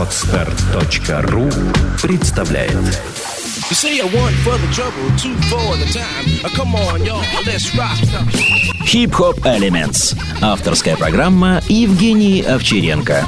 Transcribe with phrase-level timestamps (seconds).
[0.00, 1.50] Отстар.ру
[2.00, 2.72] представляет
[3.68, 6.24] You say one for the trouble, two for the time.
[6.42, 7.98] Uh, come on, y'all, let's rock.
[8.86, 10.16] Хип-хоп Elements.
[10.40, 13.26] Авторская программа Евгений Овчаренко.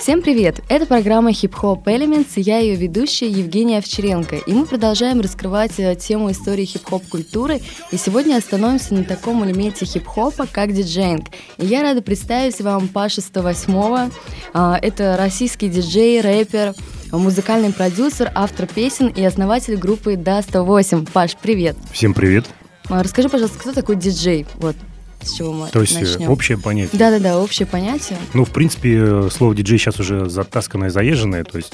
[0.00, 0.62] Всем привет!
[0.70, 4.36] Это программа Hip Hop Elements, и я ее ведущая Евгения Овчаренко.
[4.36, 7.60] И мы продолжаем раскрывать э, тему истории хип-хоп культуры,
[7.90, 11.26] и сегодня остановимся на таком элементе хип-хопа, как диджеинг.
[11.58, 14.10] И я рада представить вам Паша 108
[14.54, 16.72] а, Это российский диджей, рэпер,
[17.12, 21.10] музыкальный продюсер, автор песен и основатель группы Да-108.
[21.12, 21.76] Паш, привет!
[21.92, 22.46] Всем привет!
[22.88, 24.46] А, расскажи, пожалуйста, кто такой диджей?
[24.54, 24.76] Вот,
[25.22, 26.30] с чего мы То есть э, начнем.
[26.30, 26.98] общее понятие.
[26.98, 28.18] Да-да-да, общее понятие.
[28.34, 31.44] Ну, в принципе, э, слово диджей сейчас уже затасканное, заезженное.
[31.44, 31.72] То есть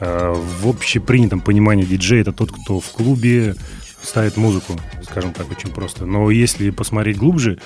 [0.00, 3.56] э, в общепринятом понимании диджей это тот, кто в клубе
[4.02, 6.04] ставит музыку, скажем так, очень просто.
[6.06, 7.58] Но если посмотреть глубже,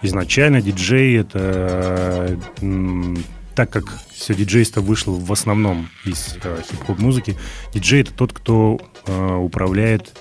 [0.00, 3.22] изначально диджей это м,
[3.54, 7.36] так как все диджейство вышло в основном из э, хип-хоп музыки,
[7.74, 10.12] диджей это тот, кто э, управляет,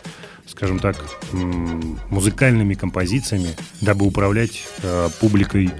[0.61, 0.95] скажем так,
[2.11, 5.71] музыкальными композициями, дабы управлять э, публикой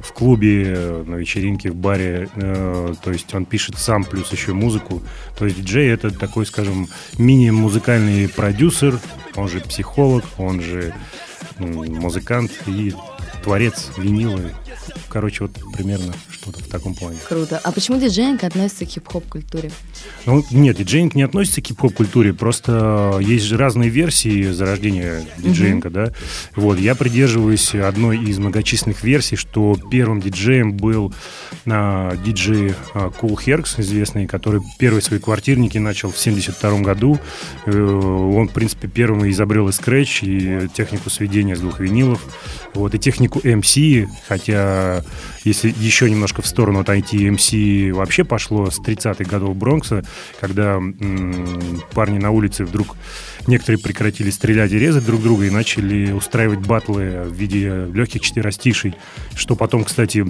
[0.00, 2.30] в клубе, э, на вечеринке, в баре.
[2.36, 5.02] Э, то есть он пишет сам, плюс еще музыку.
[5.36, 8.98] То есть диджей это такой, скажем, мини-музыкальный продюсер,
[9.36, 10.94] он же психолог, он же
[11.58, 12.94] музыкант и
[13.42, 14.54] творец винила.
[15.10, 17.18] Короче, вот примерно что-то в таком плане.
[17.26, 17.58] Круто.
[17.62, 19.70] А почему диджеинг относится к хип-хоп культуре?
[20.26, 25.90] Ну, нет, диджеинг не относится к хип-хоп культуре, просто есть же разные версии зарождения диджеинга,
[25.90, 26.12] да.
[26.54, 31.14] Вот, я придерживаюсь одной из многочисленных версий, что первым диджеем был
[31.66, 37.18] а, диджей а, Kool Herc, известный, который первые свои квартирники начал в 72 году.
[37.66, 42.22] Э, Он, в принципе, первым изобрел и скретч, и технику сведения с двух винилов,
[42.74, 45.04] вот, и технику MC, хотя
[45.44, 50.04] если еще немножко в сторону отойти, MC вообще пошло с 30-х годов Бронкса,
[50.40, 52.96] когда м, парни на улице вдруг
[53.46, 58.94] некоторые прекратили стрелять и резать друг друга и начали устраивать батлы в виде легких четверостишей,
[59.34, 60.26] что потом, кстати,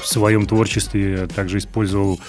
[0.00, 2.20] в своем творчестве также использовал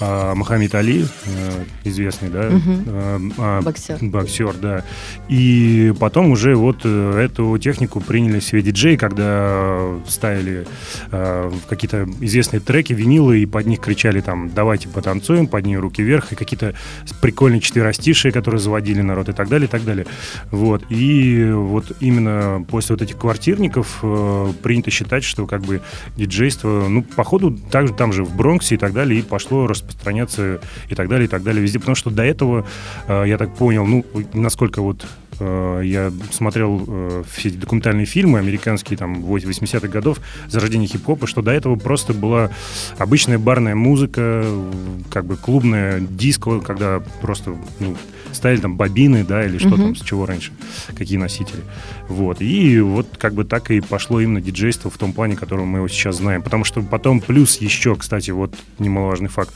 [0.00, 3.98] а, Мохаммед Али, э, известный, да, а, а, Боксер.
[4.00, 4.84] боксер, да.
[5.28, 10.66] И потом уже вот э, эту технику приняли себе диджеи, когда ставили
[11.10, 16.02] э, в какие-то известные треки, винилы, и под них кричали там «давайте потанцуем», подними руки
[16.02, 16.74] вверх, и какие-то
[17.20, 20.06] прикольные четверостишие, которые заводили народ и так далее, и так далее.
[20.50, 20.84] Вот.
[20.90, 25.80] И вот именно после вот этих квартирников э, принято считать, что как бы
[26.16, 30.94] диджейство, ну, походу, также там же в Бронксе и так далее, и пошло распространяться и
[30.94, 31.78] так далее, и так далее везде.
[31.78, 32.66] Потому что до этого,
[33.08, 35.06] э, я так понял, ну, насколько вот
[35.44, 41.50] я смотрел э, все эти документальные фильмы американские, там, 80-х годов, зарождение хип-хопа, что до
[41.50, 42.50] этого просто была
[42.98, 44.70] обычная барная музыка, э,
[45.10, 47.96] как бы клубная диско, когда просто ну,
[48.32, 50.52] ставили там бобины, да, или что там, с чего раньше,
[50.94, 51.62] какие носители.
[52.08, 52.40] Вот.
[52.40, 55.88] И вот как бы так и пошло именно диджейство в том плане, которого мы его
[55.88, 56.42] сейчас знаем.
[56.42, 59.52] Потому что потом плюс еще, кстати, вот немаловажный факт,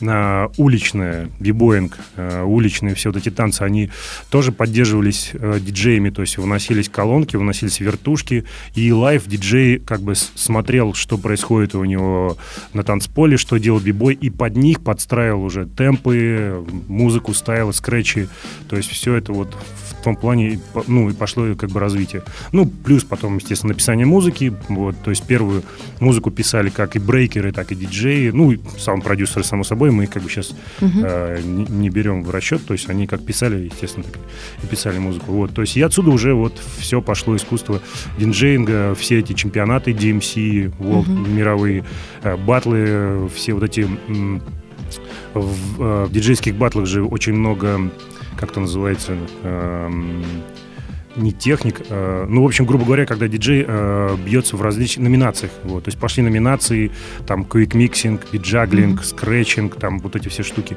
[0.00, 3.90] на уличное, b-boying, э, уличные все вот эти танцы, они
[4.30, 8.44] тоже поддерживались э, диджеями, то есть выносились колонки, выносились вертушки,
[8.74, 12.36] и live диджей как бы смотрел, что происходит у него
[12.72, 18.28] на танцполе, что делал b-boy, и под них подстраивал уже темпы, музыку ставил, скретчи,
[18.68, 19.56] то есть все это вот
[20.00, 22.22] в том плане, ну, и пошло как бы развитие.
[22.52, 25.62] Ну, плюс потом, естественно, написание музыки, вот, то есть первую
[26.00, 30.22] музыку писали как и брейкеры, так и диджеи, ну, и саунд-продюсеры, само собой, мы как
[30.22, 34.18] бы сейчас э, не, не берем в расчет, то есть они как писали, естественно, так
[34.62, 37.80] и писали музыку, вот, то есть и отсюда уже вот все пошло искусство
[38.18, 41.84] диджеинга, все эти чемпионаты DMC, World, мировые,
[42.22, 43.88] э, батлы, э, все вот эти
[45.34, 47.90] в, э, в диджейских батлах же очень много,
[48.36, 50.24] как это называется, эм,
[51.16, 55.52] не техник, э, ну, в общем, грубо говоря, когда диджей э, бьется в различных номинациях,
[55.64, 56.90] вот, то есть пошли номинации,
[57.26, 60.76] там, quick mixing, beat juggling, скретчинг, там, вот эти все штуки,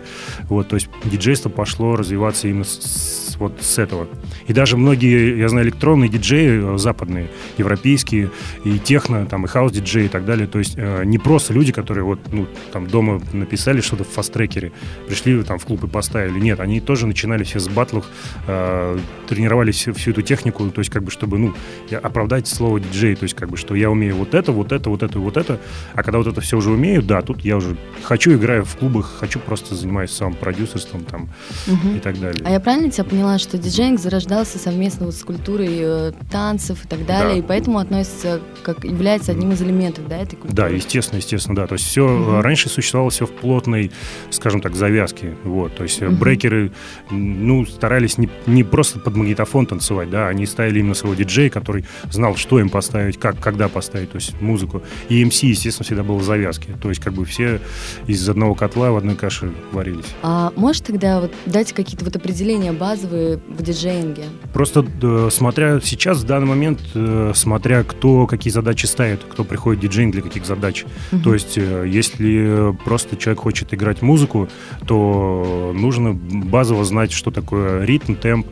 [0.49, 4.07] вот, то есть диджейство пошло развиваться именно с- с, вот с этого.
[4.47, 8.31] И даже многие, я знаю, электронные диджеи э, западные, европейские,
[8.63, 12.03] и техно, там, и хаус-диджеи и так далее, то есть э, не просто люди, которые
[12.03, 14.71] вот, ну, там, дома написали что-то в FastTracker е,
[15.07, 18.05] пришли там в клуб и поставили, нет, они тоже начинали все с батлов,
[18.47, 18.97] э,
[19.27, 21.53] тренировали всю, эту технику, то есть как бы чтобы, ну,
[22.01, 25.03] оправдать слово диджей, то есть как бы, что я умею вот это, вот это, вот
[25.03, 25.59] это, вот это,
[25.93, 29.17] а когда вот это все уже умею, да, тут я уже хочу, играю в клубах,
[29.19, 31.29] хочу просто занимаюсь самым продюсерством там
[31.67, 31.95] угу.
[31.95, 32.41] и так далее.
[32.45, 36.87] А я правильно тебя поняла, что диджейнг зарождался совместно вот с культурой э, танцев и
[36.87, 37.39] так далее, да.
[37.39, 40.53] и поэтому относится, как является одним из элементов, да, этой культуры?
[40.53, 42.41] Да, естественно, естественно, да, то есть все, угу.
[42.41, 43.91] раньше существовало все в плотной,
[44.29, 46.15] скажем так, завязке, вот, то есть угу.
[46.15, 46.71] брейкеры,
[47.11, 51.85] ну, старались не, не просто под магнитофон танцевать, да, они ставили именно своего диджея, который
[52.11, 54.83] знал, что им поставить, как, когда поставить, то есть музыку.
[55.09, 56.69] И МС, естественно, всегда было завязки.
[56.81, 57.59] То есть как бы все
[58.05, 60.05] из одного котла в одной каше варились.
[60.21, 64.25] А можешь тогда вот дать какие-то вот определения базовые в диджеинге?
[64.53, 69.79] Просто э, смотря сейчас, в данный момент, э, смотря кто какие задачи ставит, кто приходит
[69.79, 70.85] в диджеинг для каких задач.
[71.11, 71.23] Угу.
[71.23, 74.47] То есть э, если просто человек хочет играть музыку,
[74.85, 78.45] то нужно базово знать, что такое ритм, темп,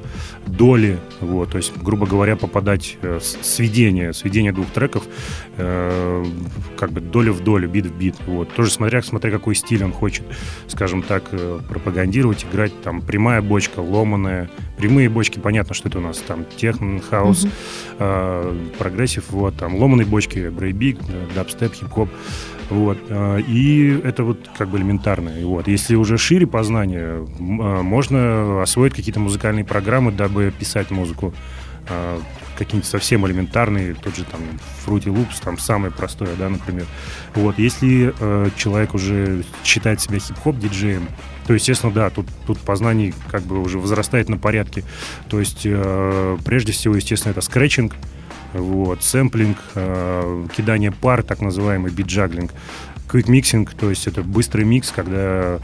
[0.48, 5.04] доли, вот, то есть, грубо говоря, попадать э, сведение, сведение двух треков,
[5.58, 6.26] э,
[6.78, 9.94] как бы доля в долю, бит в бит, вот, тоже смотря, смотря какой стиль он
[9.94, 10.26] хочет,
[10.68, 16.02] скажем так, э, пропагандировать, играть, там, прямая бочка, ломаная, прямые бочки, понятно, что это у
[16.02, 17.52] нас, там, техно, хаус, mm-hmm.
[18.00, 21.00] э, прогрессив, вот, там, ломаные бочки, брейкбит,
[21.36, 22.10] дабстеп, хип-хоп,
[22.71, 22.97] вот.
[23.09, 25.33] А, и это вот как бы элементарно.
[25.44, 25.68] Вот.
[25.68, 31.33] Если уже шире познание, а, можно освоить какие-то музыкальные программы, дабы писать музыку
[31.89, 32.18] а,
[32.57, 34.39] какие-нибудь совсем элементарные, тот же там
[34.85, 36.85] Fruity Loops, там самое простое, да, например.
[37.35, 38.13] Вот, если
[38.56, 41.07] человек уже считает себя хип-хоп диджеем,
[41.47, 44.83] то, естественно, да, тут, тут познание как бы уже возрастает на порядке.
[45.27, 45.63] То есть,
[46.45, 47.95] прежде всего, естественно, это скретчинг,
[48.53, 52.51] вот, сэмплинг, э, кидание пар, так называемый beat juggling,
[53.12, 55.60] quick mixing, то есть это быстрый микс, когда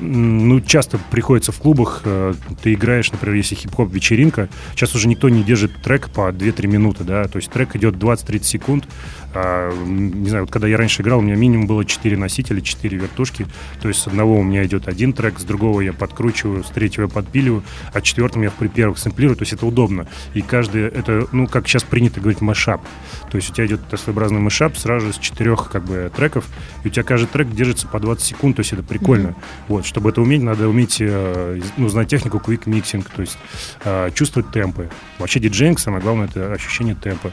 [0.00, 5.28] ну, часто приходится в клубах, э, ты играешь, например, если хип-хоп вечеринка, сейчас уже никто
[5.28, 8.88] не держит трек по 2-3 минуты, да, то есть трек идет 20-30 секунд,
[9.34, 12.96] а, не знаю, вот когда я раньше играл, у меня минимум было 4 носителя, 4
[12.96, 13.46] вертушки.
[13.80, 17.04] То есть с одного у меня идет один трек, с другого я подкручиваю, с третьего
[17.04, 17.62] я подпиливаю,
[17.92, 19.36] а четвертым я при первых сэмплирую.
[19.36, 20.08] То есть это удобно.
[20.34, 22.82] И каждый, это, ну, как сейчас принято говорить, машап.
[23.30, 26.46] То есть у тебя идет своеобразный машап сразу с четырех как бы треков,
[26.84, 29.28] и у тебя каждый трек держится по 20 секунд, то есть это прикольно.
[29.28, 29.64] Mm-hmm.
[29.68, 33.38] Вот, чтобы это уметь, надо уметь, э, ну, знать технику quick mixing, то есть
[33.84, 34.90] э, чувствовать темпы.
[35.18, 37.32] Вообще диджейнг, самое главное, это ощущение темпа.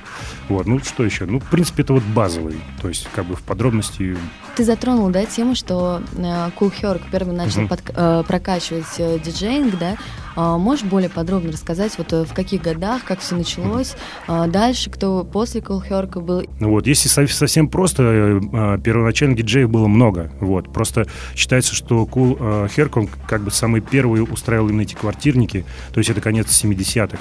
[0.50, 1.26] Вот, ну, что еще?
[1.26, 4.18] Ну, в принципе, это вот базовый, то есть как бы в подробности.
[4.56, 7.68] Ты затронул, да, тему, что Cool Herc первый начал uh-huh.
[7.68, 9.98] под, э, прокачивать э, диджейнг, да,
[10.36, 13.96] можешь более подробно рассказать, вот э, в каких годах, как все началось,
[14.28, 16.44] а, дальше, кто после Колхерка был?
[16.60, 22.06] Ну вот, если совсем просто, э, а, первоначально диджеев было много, вот, просто считается, что
[22.06, 22.38] Кул
[22.68, 27.18] Херк, он как бы самый первый устраивал именно эти квартирники, то есть это конец 70-х,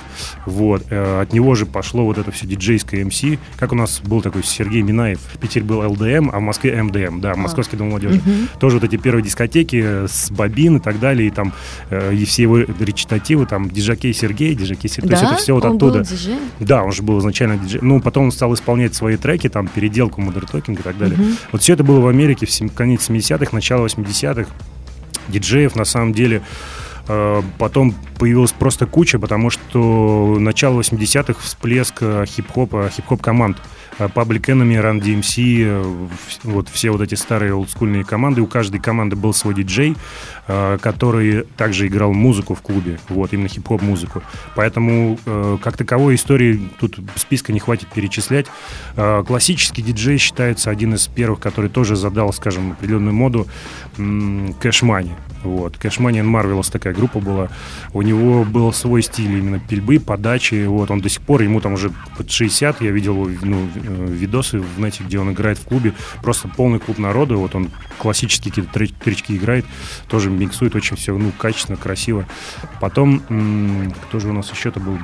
[0.46, 3.22] вот, э, от него же пошло вот это все диджейское МС,
[3.56, 7.20] как у нас был такой Сергей Минаев, в Питере был ЛДМ, а в Москве МДМ,
[7.20, 8.58] да, Московский дом молодежи, угу.
[8.58, 11.52] тоже вот эти первые дискотеки с бобин и так далее, и там,
[11.90, 15.16] и все его речи речитативы, там, Диджакей Сергей, Диджакей Сергей, да?
[15.16, 15.98] то есть это все вот он оттуда.
[15.98, 16.38] Был диджей?
[16.60, 17.80] Да, он же был изначально диджей.
[17.82, 21.18] Ну, потом он стал исполнять свои треки, там, переделку, модертокинг и так далее.
[21.18, 21.28] Угу.
[21.52, 24.50] Вот все это было в Америке в конец 70-х, начало 80-х.
[25.28, 26.42] Диджеев, на самом деле,
[27.08, 33.56] э, Потом появилась просто куча, потому что начало 80-х всплеск э, хип-хопа, хип-хоп команд.
[33.58, 36.08] Э, Public Enemy, Run DMC,
[36.44, 38.40] вот все вот эти старые олдскульные команды.
[38.40, 39.96] У каждой команды был свой диджей.
[40.46, 44.22] Э, который также играл музыку в клубе, вот, именно хип-хоп музыку.
[44.54, 48.46] Поэтому, э, как таковой истории тут списка не хватит перечислять.
[48.96, 53.46] Э, классический диджей считается один из первых, который тоже задал, скажем, определенную моду
[54.60, 55.12] кэшмани.
[55.44, 55.76] Вот.
[55.76, 57.48] Кэшмани Marvelous такая группа была.
[57.92, 60.66] У него был свой стиль именно пельбы, подачи.
[60.66, 60.90] Вот.
[60.90, 65.04] Он до сих пор, ему там уже под 60, я видел ну, видосы в нете,
[65.04, 65.92] где он играет в клубе.
[66.22, 67.36] Просто полный клуб народа.
[67.36, 68.72] Вот он классические какие-то
[69.04, 69.64] тречки играет.
[70.08, 72.26] Тоже миксует очень все, ну, качественно, красиво.
[72.80, 73.20] Потом,
[74.08, 74.98] кто же у нас еще-то был?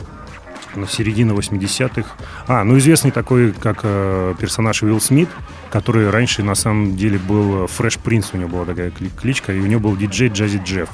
[0.77, 2.17] На середина 80-х.
[2.47, 5.29] А, ну известный такой, как э, персонаж Уилл Смит,
[5.71, 9.67] который раньше на самом деле был Фреш Принц, у него была такая кличка, и у
[9.67, 10.89] него был диджей Джази Джефф.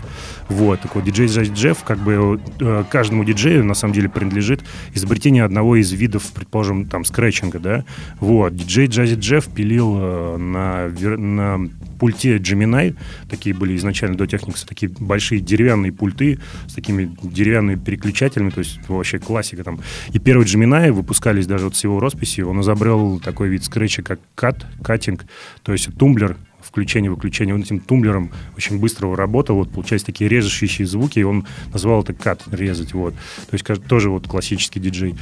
[0.49, 4.65] Вот, так вот, диджей Джази Джефф, как бы э, каждому диджею на самом деле принадлежит
[4.95, 7.85] изобретение одного из видов, предположим, там, скретчинга, да.
[8.21, 12.97] Вот, диджей Джази Джефф пилил э, на, на пульте Gemini,
[13.29, 18.81] такие были изначально до Technics, такие большие деревянные пульты с такими деревянными переключателями, то есть
[18.89, 19.81] вообще классика там.
[20.13, 24.21] И первые Gemini выпускались даже вот с его росписи, он изобрел такой вид скретча, как
[24.35, 25.27] кат, катинг,
[25.63, 26.37] то есть тумблер,
[26.67, 32.03] включение-выключение, он этим тумблером очень быстро работал, вот получались такие режущие звуки, и он назвал
[32.03, 33.15] это кат, резать, вот.
[33.49, 35.15] То есть тоже вот классический диджей.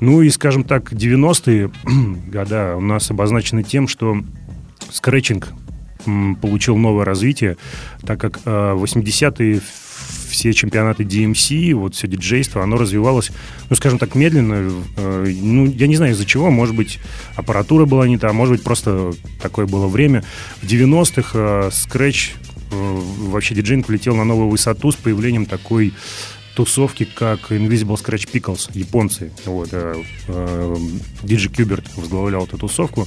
[0.00, 1.70] Ну и, скажем так, 90-е
[2.30, 4.22] года у нас обозначены тем, что
[4.90, 5.52] скретчинг
[6.40, 7.56] получил новое развитие,
[8.04, 9.60] так как 80-е э,
[10.32, 13.30] все чемпионаты DMC, вот все диджейство, оно развивалось,
[13.68, 14.72] ну, скажем так, медленно.
[14.96, 16.98] Э, ну, я не знаю из-за чего, может быть,
[17.36, 20.24] аппаратура была не та, может быть, просто такое было время.
[20.62, 22.30] В 90-х э, Scratch,
[22.70, 25.92] э, вообще диджейнг влетел на новую высоту с появлением такой
[26.56, 29.32] тусовки, как Invisible Scratch Pickles, японцы.
[29.46, 30.76] Вот, э,
[31.22, 33.06] Диджи Кюберт возглавлял эту тусовку.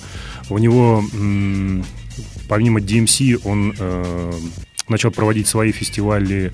[0.50, 1.84] У него, м-
[2.48, 4.32] помимо DMC, он э,
[4.88, 6.52] начал проводить свои фестивали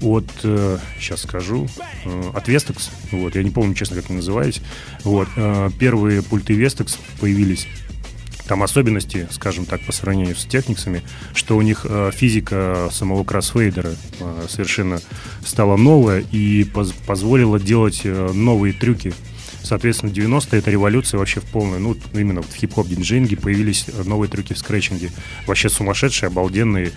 [0.00, 1.68] от, э, сейчас скажу,
[2.04, 2.90] э, от Vestax.
[3.12, 4.60] Вот, я не помню, честно, как они назывались.
[5.04, 7.66] Вот, э, первые пульты Vestax появились
[8.48, 11.02] там особенности, скажем так, по сравнению с техниксами,
[11.34, 15.00] что у них э, физика самого кроссфейдера э, совершенно
[15.44, 19.12] стала новая и поз позволила делать э, новые трюки
[19.62, 21.80] Соответственно, 90-е это революция вообще в полную.
[21.80, 25.10] Ну, именно в хип-хоп диджейнге появились э, новые трюки в скретчинге.
[25.46, 26.92] Вообще сумасшедшие, обалденные.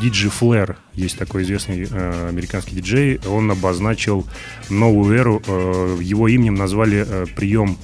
[0.00, 4.26] Диджи Флэр, есть такой известный э, американский диджей, он обозначил
[4.70, 5.42] новую эру.
[5.46, 7.76] Э, его именем назвали э, прием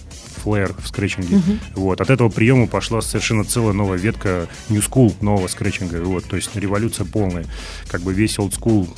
[0.43, 1.37] флэр в скретчинге.
[1.37, 1.59] Uh-huh.
[1.75, 2.00] Вот.
[2.00, 6.03] От этого приема пошла совершенно целая новая ветка New School нового скретчинга.
[6.03, 6.25] Вот.
[6.25, 7.45] То есть революция полная.
[7.89, 8.89] Как бы весь old school,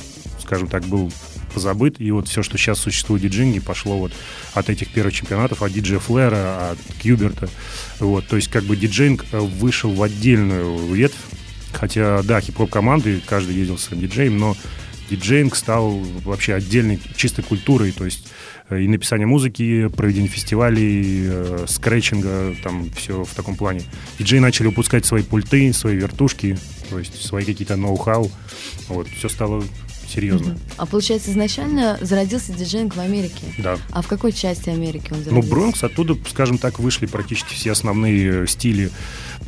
[0.41, 1.11] скажем так, был
[1.53, 4.11] позабыт, и вот все, что сейчас существует в диджинге, пошло вот
[4.53, 7.49] от этих первых чемпионатов, от диджея Флэра, от Кьюберта,
[7.99, 11.15] вот, то есть как бы диджеинг э, вышел в отдельную ветвь,
[11.71, 14.55] хотя, да, хип-хоп команды, каждый ездил своим диджеем, но
[15.09, 18.27] диджеинг стал вообще отдельной чистой культурой, то есть
[18.69, 23.83] э, и написание музыки, проведение фестивалей, э, скретчинга, там все в таком плане.
[24.19, 26.57] Диджеи начали выпускать свои пульты, свои вертушки,
[26.89, 28.31] то есть свои какие-то ноу-хау.
[28.87, 29.63] Вот, все стало
[30.13, 30.53] серьезно.
[30.53, 30.59] Угу.
[30.77, 33.43] А получается, изначально зародился диджейнг в Америке?
[33.57, 33.77] Да.
[33.91, 35.49] А в какой части Америки он ну, зародился?
[35.49, 38.91] Ну, Бронкс, оттуда, скажем так, вышли практически все основные стили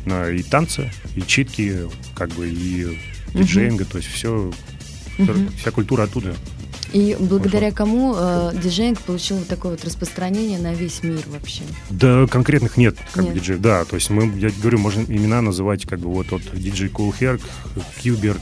[0.06, 2.98] и танца, и читки, как бы, и
[3.34, 3.90] диджейнга, угу.
[3.92, 4.52] то есть все,
[5.18, 5.32] угу.
[5.60, 6.34] вся культура оттуда.
[6.96, 11.60] И благодаря кому э, диджейнг получил вот такое вот распространение на весь мир вообще?
[11.90, 13.34] Да, конкретных нет, как нет.
[13.34, 13.58] диджей.
[13.58, 17.14] Да, то есть мы, я говорю, можно имена называть как бы вот от диджей Cool
[17.20, 17.42] Herc,
[18.02, 18.40] Qbert,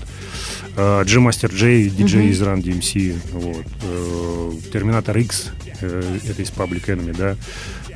[0.77, 7.17] G-Master J, диджей из Run DMC, вот, э, Terminator X, э, это из Public Enemy,
[7.17, 7.37] да,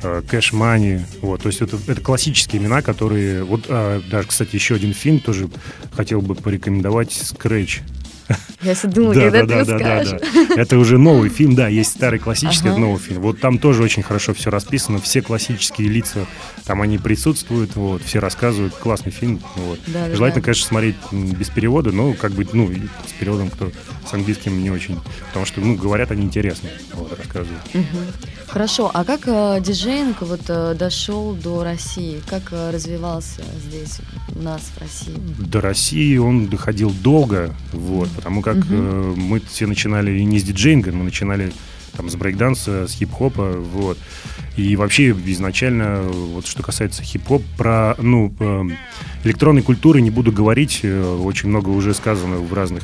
[0.01, 4.75] Cash Money, вот, то есть это, это классические имена, которые, вот, а, даже, кстати, еще
[4.75, 5.49] один фильм тоже
[5.93, 7.81] хотел бы порекомендовать, Scratch,
[8.61, 10.21] я все думала, да, когда да, ты да, скажешь.
[10.21, 10.61] Да, да.
[10.61, 12.77] Это уже новый фильм, да, есть старый классический, ага.
[12.77, 13.21] новый фильм.
[13.21, 16.25] Вот там тоже очень хорошо все расписано, все классические лица,
[16.65, 19.41] там они присутствуют, вот, все рассказывают, классный фильм.
[19.55, 19.79] Вот.
[19.87, 20.45] Да, Желательно, да.
[20.45, 22.69] конечно, смотреть без перевода, но как бы, ну,
[23.07, 23.71] с переводом, кто
[24.07, 27.61] с английским не очень, потому что, ну, говорят они интересно, вот, рассказывают.
[27.73, 27.83] Угу.
[28.47, 32.21] Хорошо, а как э, диджейнг вот э, дошел до России?
[32.27, 33.99] Как э, развивался здесь
[34.35, 35.15] у нас в России?
[35.37, 38.65] До России он доходил долго, вот, потому как угу.
[38.69, 41.53] э, мы все начинали и не с диджейнга, мы начинали
[41.95, 43.97] там с брейкданса, с хип-хопа, вот.
[44.57, 48.63] И вообще изначально, вот что касается хип-хоп, про, ну, э,
[49.23, 52.83] электронной культуры не буду говорить, э, очень много уже сказано в разных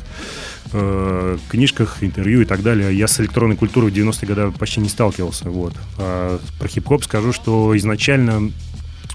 [0.72, 2.96] э, книжках, интервью и так далее.
[2.96, 5.50] Я с электронной культурой в 90-е годы почти не сталкивался.
[5.50, 5.74] Вот.
[5.98, 8.50] А про хип-хоп скажу, что изначально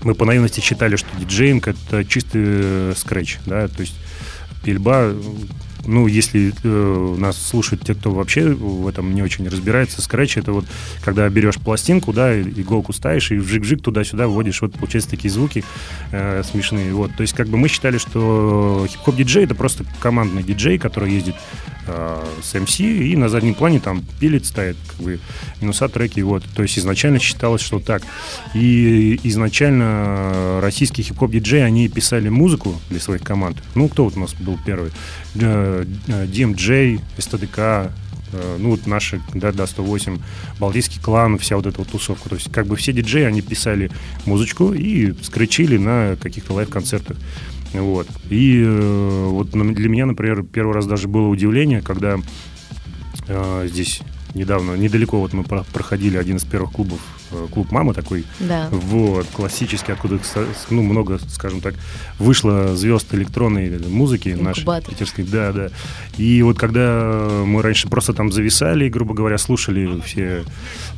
[0.04, 3.96] мы по наивности считали, что диджейнг— это чистый скретч, да, то есть
[4.63, 5.13] пельба
[5.86, 10.52] ну, если э, нас слушают те, кто вообще в этом не очень разбирается, скретч это
[10.52, 10.66] вот,
[11.04, 15.64] когда берешь пластинку, да, иголку ставишь и вжик-вжик туда-сюда вводишь, вот получаются такие звуки
[16.12, 17.12] э, смешные, вот.
[17.16, 21.36] То есть, как бы мы считали, что хип-хоп диджей это просто командный диджей, который ездит
[21.36, 25.20] э, с MC и на заднем плане там пилит, ставит как бы
[25.62, 26.44] минуса треки, вот.
[26.56, 28.04] То есть изначально считалось, что так.
[28.54, 33.58] И изначально российские хип-хоп диджеи, они писали музыку для своих команд.
[33.76, 34.92] Ну, кто вот у нас был первый?
[35.36, 37.58] DMJ, СТДК,
[38.34, 40.20] э, ну вот наши, да, да, 108,
[40.60, 42.30] Балтийский клан, вся вот эта вот тусовка.
[42.30, 43.92] То есть как бы все диджеи, они писали
[44.26, 47.18] музычку и скричили на каких-то лайв-концертах.
[47.74, 48.08] Вот.
[48.30, 52.18] И э, вот для меня, например, первый раз даже было удивление, когда
[53.28, 54.01] э, здесь
[54.34, 57.00] недавно, недалеко вот мы про- проходили один из первых клубов,
[57.32, 58.26] э, клуб «Мама» такой.
[58.40, 58.68] Да.
[58.72, 60.20] Вот, классический, откуда,
[60.70, 61.76] ну, много, скажем так,
[62.20, 64.90] вышло звезд электронной музыки нашей Инкубатор.
[64.94, 65.26] питерской.
[65.26, 65.70] Да, да.
[66.18, 70.44] И вот когда мы раньше просто там зависали, грубо говоря, слушали все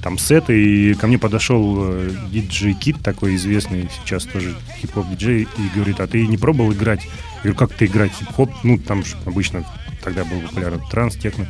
[0.02, 5.44] там сеты, и ко мне подошел э, диджей Кит, такой известный сейчас тоже хип-хоп диджей,
[5.44, 7.04] и говорит, а ты не пробовал играть?
[7.06, 8.52] Я говорю, как ты играть хип-хоп?
[8.64, 9.66] Ну, там же обычно
[10.04, 11.48] тогда был популярен транс, техно.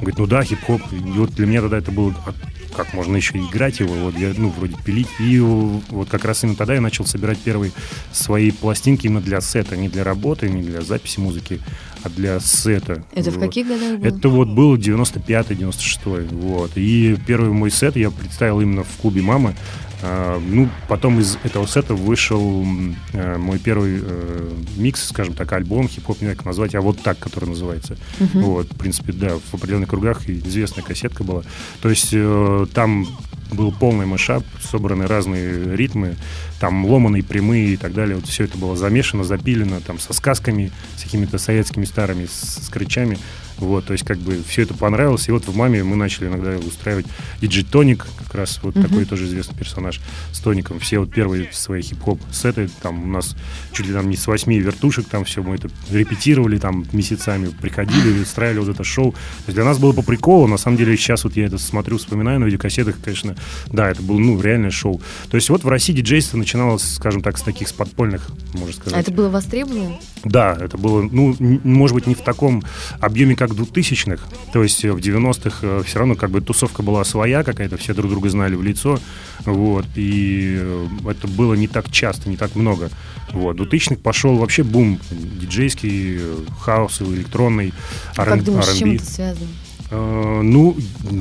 [0.00, 0.82] Говорит, ну да, хип-хоп.
[0.92, 2.32] И вот для меня тогда это было, а
[2.76, 5.08] как можно еще играть его, вот я, ну, вроде пилить.
[5.18, 7.72] И вот как раз именно тогда я начал собирать первые
[8.12, 11.60] свои пластинки именно для сета, не для работы, не для записи музыки,
[12.02, 13.04] а для сета.
[13.14, 13.44] Это в Вот.
[13.44, 14.06] каких годах было?
[14.06, 16.72] Это вот был 95-96, вот.
[16.76, 19.56] И первый мой сет я представил именно в клубе «Мамы».
[20.08, 22.64] А, ну, потом из этого сета вышел
[23.12, 27.02] э, мой первый э, микс, скажем так, альбом, хип-хоп, не знаю, как назвать, а вот
[27.02, 27.96] так, который называется.
[28.34, 31.42] Вот, в принципе, да, в определенных кругах известная кассетка была.
[31.80, 33.06] То есть э, там
[33.50, 36.16] был полный мышап, собраны разные ритмы,
[36.60, 38.16] там ломаные, прямые и так далее.
[38.16, 42.68] Вот все это было замешано, запилено, там со сказками, с какими-то советскими старыми, с, с
[42.68, 43.18] кричами.
[43.58, 45.28] Вот, то есть как бы все это понравилось.
[45.28, 47.06] И вот в «Маме» мы начали иногда устраивать
[47.40, 50.00] диджей Тоник, как раз вот такой тоже известный персонаж
[50.32, 50.78] с Тоником.
[50.78, 53.34] Все вот первые свои хип-хоп сеты, там у нас
[53.72, 58.20] чуть ли там не с восьми вертушек, там все мы это репетировали там месяцами, приходили,
[58.22, 59.12] устраивали вот это шоу.
[59.12, 61.98] То есть для нас было по приколу, на самом деле сейчас вот я это смотрю,
[61.98, 63.36] вспоминаю на видеокассетах, конечно,
[63.68, 65.00] да, это было, ну, реальное шоу.
[65.30, 68.94] То есть вот в России диджейство начиналось, скажем так, с таких с подпольных, можно сказать.
[68.94, 69.98] А это было востребовано?
[70.24, 72.62] Да, это было, ну, может быть, не в таком
[73.00, 74.22] объеме, как в 2000-х.
[74.52, 78.10] То есть э, в 90-х все равно как бы тусовка была своя какая-то, все друг
[78.10, 78.98] друга знали в лицо.
[79.44, 82.90] Вот, и э, это было не так часто, не так много.
[83.32, 87.72] Вот, в 2000-х пошел вообще бум диджейский, э, хаос, электронный,
[88.16, 88.42] А как R&B.
[88.44, 89.46] думаешь, с чем это связано?
[89.90, 90.76] Э, Ну,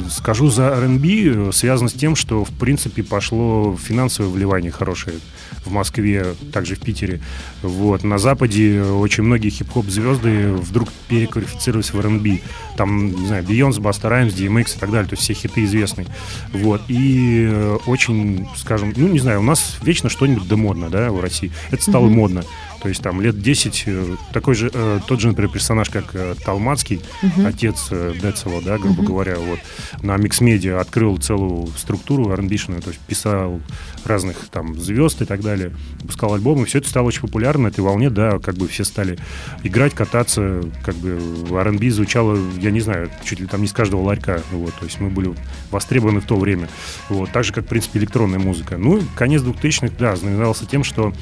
[0.09, 5.17] скажу за R&B, связано с тем, что, в принципе, пошло финансовое вливание хорошее
[5.65, 7.21] в Москве, также в Питере.
[7.61, 8.03] Вот.
[8.03, 12.41] На Западе очень многие хип-хоп звезды вдруг переквалифицировались в R&B.
[12.77, 16.07] Там, не знаю, Бейонс, Баста Раймс, DMX и так далее, то есть все хиты известные.
[16.51, 16.81] Вот.
[16.87, 21.19] И э, очень, скажем, ну, не знаю, у нас вечно что-нибудь да модно, да, в
[21.19, 21.51] России.
[21.71, 22.43] Это стало модно.
[22.81, 26.35] То есть там лет 10 э, такой же, э, тот же, например, персонаж, как э,
[26.43, 27.01] Талмацкий,
[27.45, 29.59] отец э, Децла, да, грубо говоря, вот,
[30.01, 33.59] на Микс-медиа открыл целую структуру R&B то есть писал
[34.05, 37.79] разных там звезд и так далее, выпускал альбомы, все это стало очень популярно на этой
[37.81, 39.17] волне, да, как бы все стали
[39.63, 44.01] играть, кататься, как бы R&B звучало, я не знаю, чуть ли там не с каждого
[44.01, 45.33] ларька, вот, то есть мы были
[45.71, 46.69] востребованы в то время,
[47.09, 48.77] вот, так же, как, в принципе, электронная музыка.
[48.77, 51.13] Ну, конец 2000-х, да, знаменовался тем, что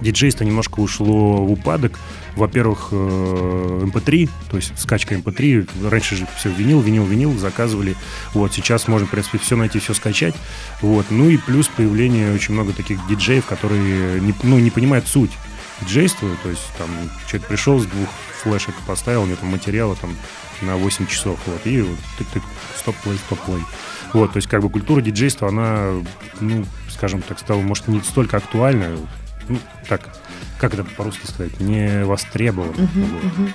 [0.00, 1.98] диджейство немножко ушло в упадок.
[2.36, 5.88] Во-первых, э, MP3, то есть скачка MP3.
[5.88, 7.96] Раньше же все винил, винил, винил, заказывали.
[8.32, 10.34] Вот, сейчас можно, в принципе, все найти, все скачать.
[10.80, 11.06] Вот.
[11.10, 15.32] Ну и плюс появление очень много таких диджеев, которые не, ну, не понимают суть
[15.80, 16.28] диджейства.
[16.42, 16.88] То есть там
[17.26, 18.08] человек пришел с двух
[18.42, 20.16] флешек, поставил мне там материала там
[20.62, 21.38] на 8 часов.
[21.46, 22.42] Вот, и вот тык-тык,
[22.76, 23.62] стоп-плей, стоп-плей.
[24.12, 25.92] Вот, то есть как бы культура диджейства, она,
[26.40, 28.96] ну, скажем так, стала, может, не столько актуальна,
[29.48, 29.58] ну,
[29.88, 30.08] так,
[30.58, 32.72] как это по-русски сказать, не востребована.
[32.72, 33.24] Мгм, Вот.
[33.24, 33.54] мгм.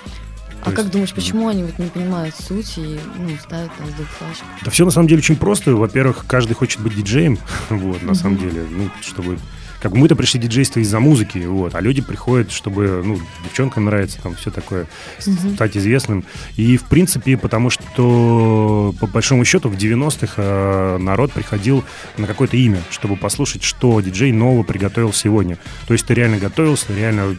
[0.62, 3.86] А То как есть, думаешь, почему они вот не понимают суть и ну, ставят там
[3.89, 4.45] с двух флешек?
[4.63, 5.75] Да все на самом деле очень просто.
[5.75, 7.38] Во-первых, каждый хочет быть диджеем,
[7.69, 9.38] вот, на самом деле, ну, чтобы...
[9.84, 14.17] Как бы мы-то пришли диджейство из-за музыки, вот, а люди приходят, чтобы, ну, девчонкам нравится,
[14.24, 14.88] там, все такое,
[15.19, 16.24] с- стать известным.
[16.56, 21.84] И, в принципе, потому что, по большому счету, в 90-х э, народ приходил
[22.17, 25.58] на какое-то имя, чтобы послушать, что диджей нового приготовил сегодня.
[25.86, 27.36] То есть ты реально готовился, реально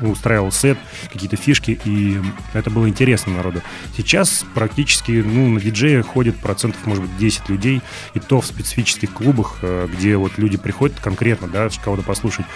[0.00, 0.78] устраивал сет,
[1.12, 2.20] какие-то фишки, и
[2.52, 3.62] это было интересно народу.
[3.96, 7.82] Сейчас практически, ну, на диджея ходит процентов, может быть, 10 людей,
[8.14, 12.46] и то в специфических клубах, э, где вот люди приходят конкретно, да, кого-то послушать.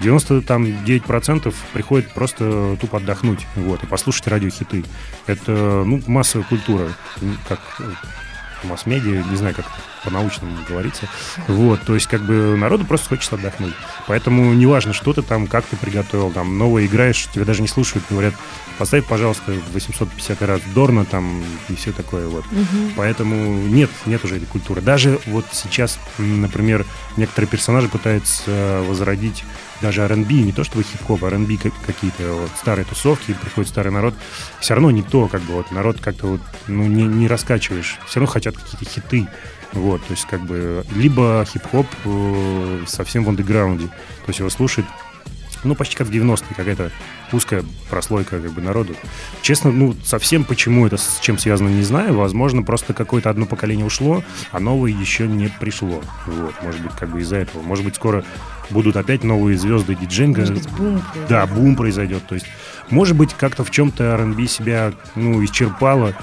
[0.00, 4.84] 99% приходят просто тупо отдохнуть, вот, и послушать радиохиты.
[5.26, 5.52] Это,
[5.84, 6.88] ну, массовая культура,
[7.48, 7.60] как
[8.66, 9.66] масс-медиа, не знаю, как
[10.04, 11.08] по-научному говорится.
[11.48, 13.74] Вот, то есть, как бы народу просто хочется отдохнуть.
[14.06, 18.04] Поэтому неважно, что ты там, как ты приготовил, там, новое играешь, тебя даже не слушают,
[18.10, 18.34] говорят,
[18.78, 22.44] поставь, пожалуйста, 850 раз Дорна там и все такое вот.
[22.96, 24.80] Поэтому нет, нет уже этой культуры.
[24.80, 26.84] Даже вот сейчас, например,
[27.16, 29.44] некоторые персонажи пытаются возродить
[29.84, 33.92] даже R&B, не то чтобы хип-хоп, а R&B как- какие-то вот старые тусовки, приходит старый
[33.92, 34.14] народ,
[34.60, 38.20] все равно не то, как бы вот народ как-то вот, ну, не, не раскачиваешь, все
[38.20, 39.28] равно хотят какие-то хиты,
[39.72, 44.86] вот, то есть как бы либо хип-хоп э, совсем в андеграунде, то есть его слушает
[45.64, 46.90] ну, почти как в 90-е, какая-то
[47.34, 48.94] узкая прослойка как бы народу.
[49.42, 52.14] Честно, ну, совсем почему это с чем связано, не знаю.
[52.14, 56.02] Возможно, просто какое-то одно поколение ушло, а новое еще не пришло.
[56.26, 57.62] Вот, может быть, как бы из-за этого.
[57.62, 58.24] Может быть, скоро
[58.70, 60.40] будут опять новые звезды диджинга.
[60.40, 61.02] Может быть, бум.
[61.28, 62.26] Да, бум произойдет.
[62.26, 62.46] То есть,
[62.90, 66.14] может быть, как-то в чем-то R&B себя, ну, исчерпало.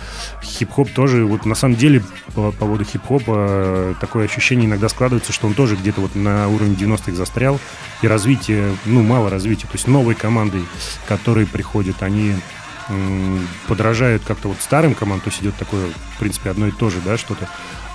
[0.44, 5.48] Хип-хоп тоже, вот на самом деле, по поводу хип-хопа, э, такое ощущение иногда складывается, что
[5.48, 7.60] он тоже где-то вот на уровне 90-х застрял.
[8.02, 9.68] И развитие, ну, мало развития.
[9.68, 10.60] То есть, новые команды,
[11.08, 12.36] которые приходят, они
[13.68, 17.00] подражают как-то вот старым командам, то есть идет такое, в принципе, одно и то же,
[17.06, 17.48] да, что-то,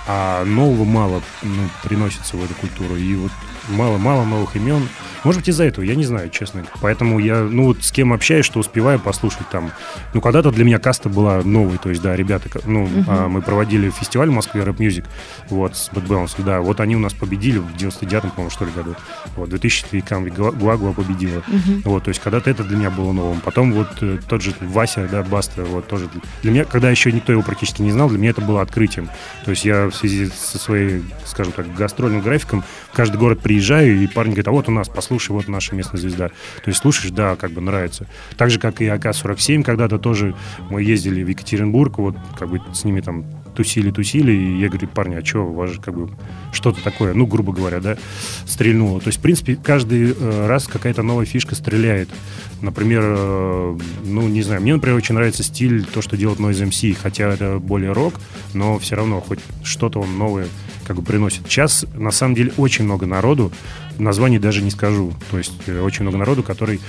[0.07, 3.31] а нового мало ну, приносится в эту культуру, и вот
[3.67, 4.87] мало-мало новых имен.
[5.23, 6.63] Может быть, из-за этого, я не знаю, честно.
[6.81, 9.71] Поэтому я, ну, вот с кем общаюсь, что успеваю послушать там.
[10.13, 13.89] Ну, когда-то для меня каста была новой, то есть, да, ребята, ну, а, мы проводили
[13.89, 15.05] фестиваль в Москве Рэп Music,
[15.49, 18.71] вот, с Bad Balance, да, вот они у нас победили в 99-м, по-моему, что ли,
[18.71, 18.95] году.
[19.35, 21.43] Вот, 2003 Камри Гуагуа победила.
[21.83, 23.41] Вот, то есть, когда-то это для меня было новым.
[23.41, 26.09] Потом вот э, тот же Вася, да, Баста, вот, тоже
[26.41, 29.09] для меня, когда еще никто его практически не знал, для меня это было открытием.
[29.43, 34.03] То есть, я в связи со своей, скажем так, гастрольным графиком в каждый город приезжаю,
[34.03, 36.27] и парни говорят, а вот у нас, послушай, вот наша местная звезда.
[36.27, 38.05] То есть слушаешь, да, как бы нравится.
[38.37, 40.35] Так же, как и АК-47, когда-то тоже
[40.69, 45.15] мы ездили в Екатеринбург, вот как бы с ними там тусили-тусили, и я говорю, парни,
[45.15, 46.11] а что, у вас же как бы
[46.51, 47.97] что-то такое, ну, грубо говоря, да,
[48.45, 48.99] стрельнуло.
[49.01, 52.09] То есть, в принципе, каждый э, раз какая-то новая фишка стреляет.
[52.61, 56.95] Например, э, ну, не знаю, мне, например, очень нравится стиль, то, что делает Noise MC,
[57.01, 58.13] хотя это более рок,
[58.53, 60.45] но все равно хоть что-то он новое
[60.87, 61.41] как бы приносит.
[61.47, 63.51] Сейчас, на самом деле, очень много народу,
[63.97, 65.13] названий даже не скажу.
[65.29, 66.79] То есть э, очень много народу, который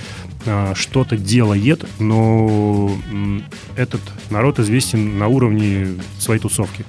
[0.45, 2.91] а, что-то делает, но
[3.75, 6.85] этот народ известен на уровне своей тусовки.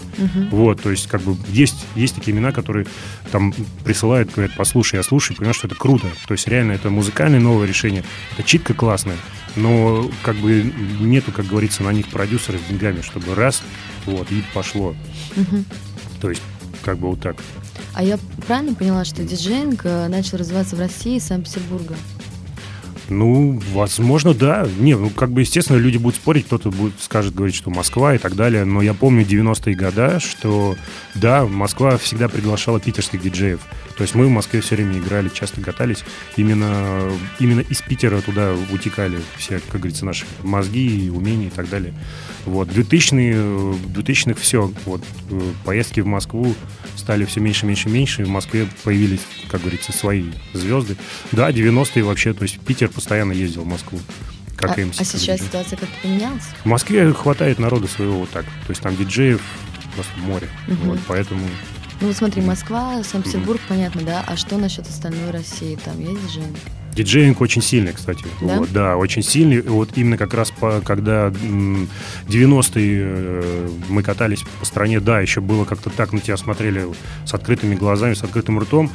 [0.50, 2.86] Вот, то есть как бы есть, есть такие имена, которые
[3.32, 3.52] там
[3.84, 6.06] присылают, говорят, послушай, я слушаю, понимаю, что это круто.
[6.28, 9.16] То есть реально это музыкальное новое решение, это читка классная,
[9.56, 13.62] но как бы нету, как говорится, на них продюсера с деньгами, чтобы раз,
[14.06, 14.94] вот, и пошло.
[16.20, 16.42] То есть
[16.82, 17.36] как бы вот так.
[17.94, 21.96] А я правильно поняла, что диджейнг э, начал развиваться в России из Санкт-Петербурга?
[23.10, 24.68] Ну, возможно, да.
[24.78, 28.18] Не, ну, как бы, естественно, люди будут спорить, кто-то будет, скажет, говорить, что Москва и
[28.18, 30.76] так далее, но я помню 90-е годы, что,
[31.16, 33.60] да, Москва всегда приглашала питерских диджеев.
[33.96, 36.04] То есть мы в Москве все время играли, часто катались.
[36.36, 41.68] Именно, именно из Питера туда утекали все, как говорится, наши мозги, и умения и так
[41.68, 41.92] далее.
[42.46, 46.54] Вот, 2000-е, э, в 2000-х все, вот, э, поездки в Москву
[46.96, 50.96] стали все меньше, меньше, меньше, в Москве появились, как говорится, свои звезды.
[51.32, 53.98] Да, 90-е вообще, то есть Питер постоянно ездил в Москву.
[54.56, 55.38] Как а, MC, а как сейчас диджей.
[55.38, 56.44] ситуация как-то поменялась?
[56.64, 58.44] В Москве хватает народа своего вот так.
[58.44, 59.40] То есть там диджеев
[59.94, 60.48] просто море.
[60.66, 60.90] Мгм.
[60.90, 61.42] Вот, поэтому
[62.00, 64.24] Ну вот смотри, Москва, Санкт-Петербург, понятно, да?
[64.26, 65.78] А что насчет остальной России?
[65.82, 66.56] Там есть диджейнг?
[67.02, 68.24] Диджеинг очень сильный, кстати.
[68.40, 68.58] Да?
[68.58, 69.62] Вот, да, очень сильный.
[69.62, 71.88] Вот именно как раз по, когда м,
[72.28, 76.86] 90-е э, мы катались по стране, да, еще было как-то так, на тебя смотрели
[77.24, 78.90] с открытыми глазами, с открытым ртом.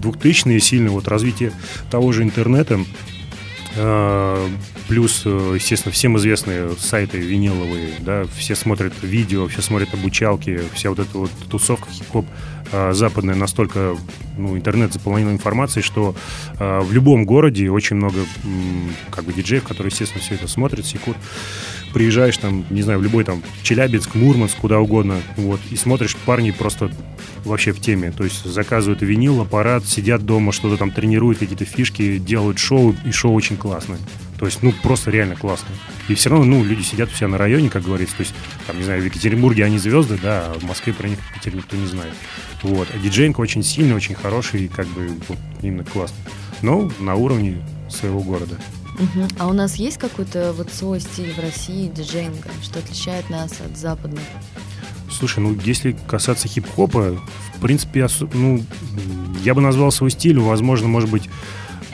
[0.00, 1.52] 2000-е сильное вот развитие
[1.90, 2.78] того же интернета.
[3.76, 4.48] Э,
[4.88, 10.90] Плюс, э, естественно, всем известные сайты виниловые, да, все смотрят видео, все смотрят обучалки, вся
[10.90, 12.24] вот эта вот тусовка хип-хоп
[12.72, 13.96] э, западная настолько,
[14.36, 16.14] ну, интернет заполнен информацией, что
[16.58, 18.20] э, в любом городе очень много,
[19.10, 21.16] как бы, диджеев, которые, естественно, все это смотрят, секут.
[21.92, 26.50] Приезжаешь там, не знаю, в любой там Челябинск, Мурманск, куда угодно, вот, и смотришь, парни
[26.50, 26.90] просто
[27.44, 28.10] вообще в теме.
[28.10, 33.12] То есть заказывают винил, аппарат, сидят дома, что-то там тренируют, какие-то фишки, делают шоу, и
[33.12, 33.98] шоу очень классное.
[34.38, 35.68] То есть, ну, просто реально классно.
[36.08, 38.16] И все равно, ну, люди сидят у себя на районе, как говорится.
[38.16, 38.34] То есть,
[38.66, 41.56] там, не знаю, в Екатеринбурге они звезды, да, а в Москве про них в Питере
[41.56, 42.12] никто не знает.
[42.62, 42.88] Вот.
[42.94, 46.16] А диджейнг очень сильный, очень хороший, и как бы вот, именно классно.
[46.62, 48.58] Но на уровне своего города.
[48.98, 49.28] Мгм.
[49.38, 53.76] А у нас есть какой-то вот свой стиль в России диджейнга, что отличает нас от
[53.76, 54.22] западных?
[55.10, 57.18] Слушай, ну если касаться хип-хопа,
[57.54, 58.62] в принципе, ну,
[59.44, 61.28] я бы назвал свой стиль, возможно, может быть,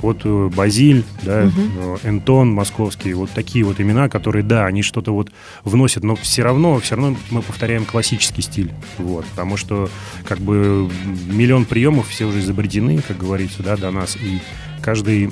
[0.02, 5.12] вот э, Базиль, да, э, Энтон московский, вот такие вот имена, которые, да, они что-то
[5.12, 5.30] вот
[5.64, 9.88] вносят, но все равно, все равно мы повторяем классический стиль, вот, потому что
[10.24, 10.90] как бы
[11.26, 14.40] миллион приемов все уже изобретены, как говорится, да, до нас, и
[14.82, 15.30] каждый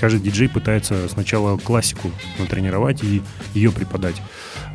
[0.00, 3.22] каждый диджей пытается сначала классику натренировать и
[3.54, 4.16] ее преподать.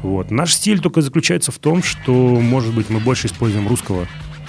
[0.02, 0.32] Вот.
[0.32, 4.08] Наш стиль только заключается в том, что, может быть, мы больше используем русского.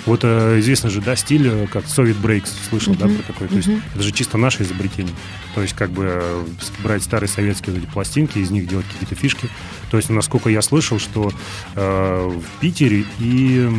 [0.08, 3.48] Вот э, известно же, да, стиль, э, как Soviet Breaks, слышал, да, Мгм, про такой.
[3.48, 5.14] То есть это же чисто наше изобретение.
[5.54, 6.44] То есть как бы э,
[6.82, 9.50] брать старые советские вот эти пластинки, из них делать какие-то фишки.
[9.90, 11.30] То есть, насколько я слышал, что
[11.74, 13.70] э, в Питере и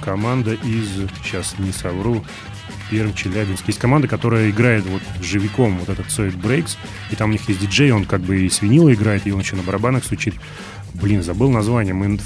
[0.00, 0.88] команда из,
[1.22, 2.24] сейчас не совру,
[2.90, 3.64] Пермь, Челябинск.
[3.68, 6.76] Есть команда, которая играет вот живиком вот этот Soid Breaks,
[7.12, 9.40] и там у них есть диджей, он как бы и с винила играет, и он
[9.40, 10.34] еще на барабанах стучит.
[10.94, 11.94] Блин, забыл название.
[11.94, 12.18] Мы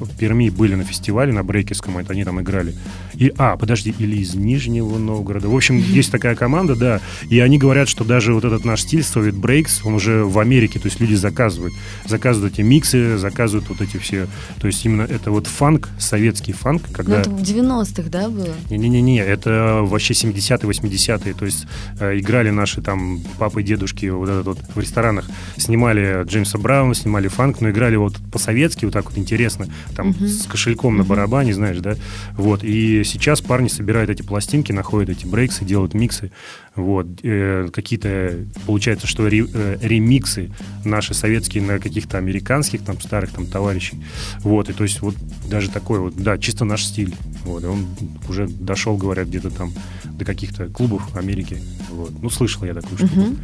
[0.00, 2.74] в Перми были на фестивале на Брейкерском, это они там играли.
[3.14, 5.48] И, а, подожди, или из Нижнего Новгорода.
[5.48, 9.00] В общем, есть такая команда, да, и они говорят, что даже вот этот наш стиль,
[9.00, 11.74] Soviet Breaks, он уже в Америке, то есть люди заказывают.
[12.06, 14.26] Заказывают эти миксы, заказывают вот эти все,
[14.60, 17.16] то есть именно это вот фанк, советский фанк, когда...
[17.16, 18.54] Ну, это в 90-х, да, было?
[18.70, 21.66] Не-не-не, это вообще 70-е, 80-е, то есть
[22.00, 25.24] э, играли наши там папы дедушки вот этот вот в ресторанах,
[25.56, 30.26] снимали Джеймса Брауна, снимали фанк, но играли вот по-советски, вот так вот интересно там uh-huh.
[30.26, 31.96] с кошельком на барабане, знаешь, да,
[32.36, 36.30] вот, и сейчас парни собирают эти пластинки, находят эти брейксы, делают миксы,
[36.74, 40.50] вот, э, какие-то, получается, что ре, э, ремиксы
[40.84, 44.02] наши советские на каких-то американских, там, старых, там, товарищей,
[44.40, 45.14] вот, и то есть вот
[45.48, 47.86] даже такой вот, да, чисто наш стиль, вот, и он
[48.28, 49.72] уже дошел, говорят, где-то там
[50.04, 51.58] до каких-то клубов Америки,
[51.90, 53.20] вот, ну, слышал я такую штуку.
[53.20, 53.36] Uh-huh.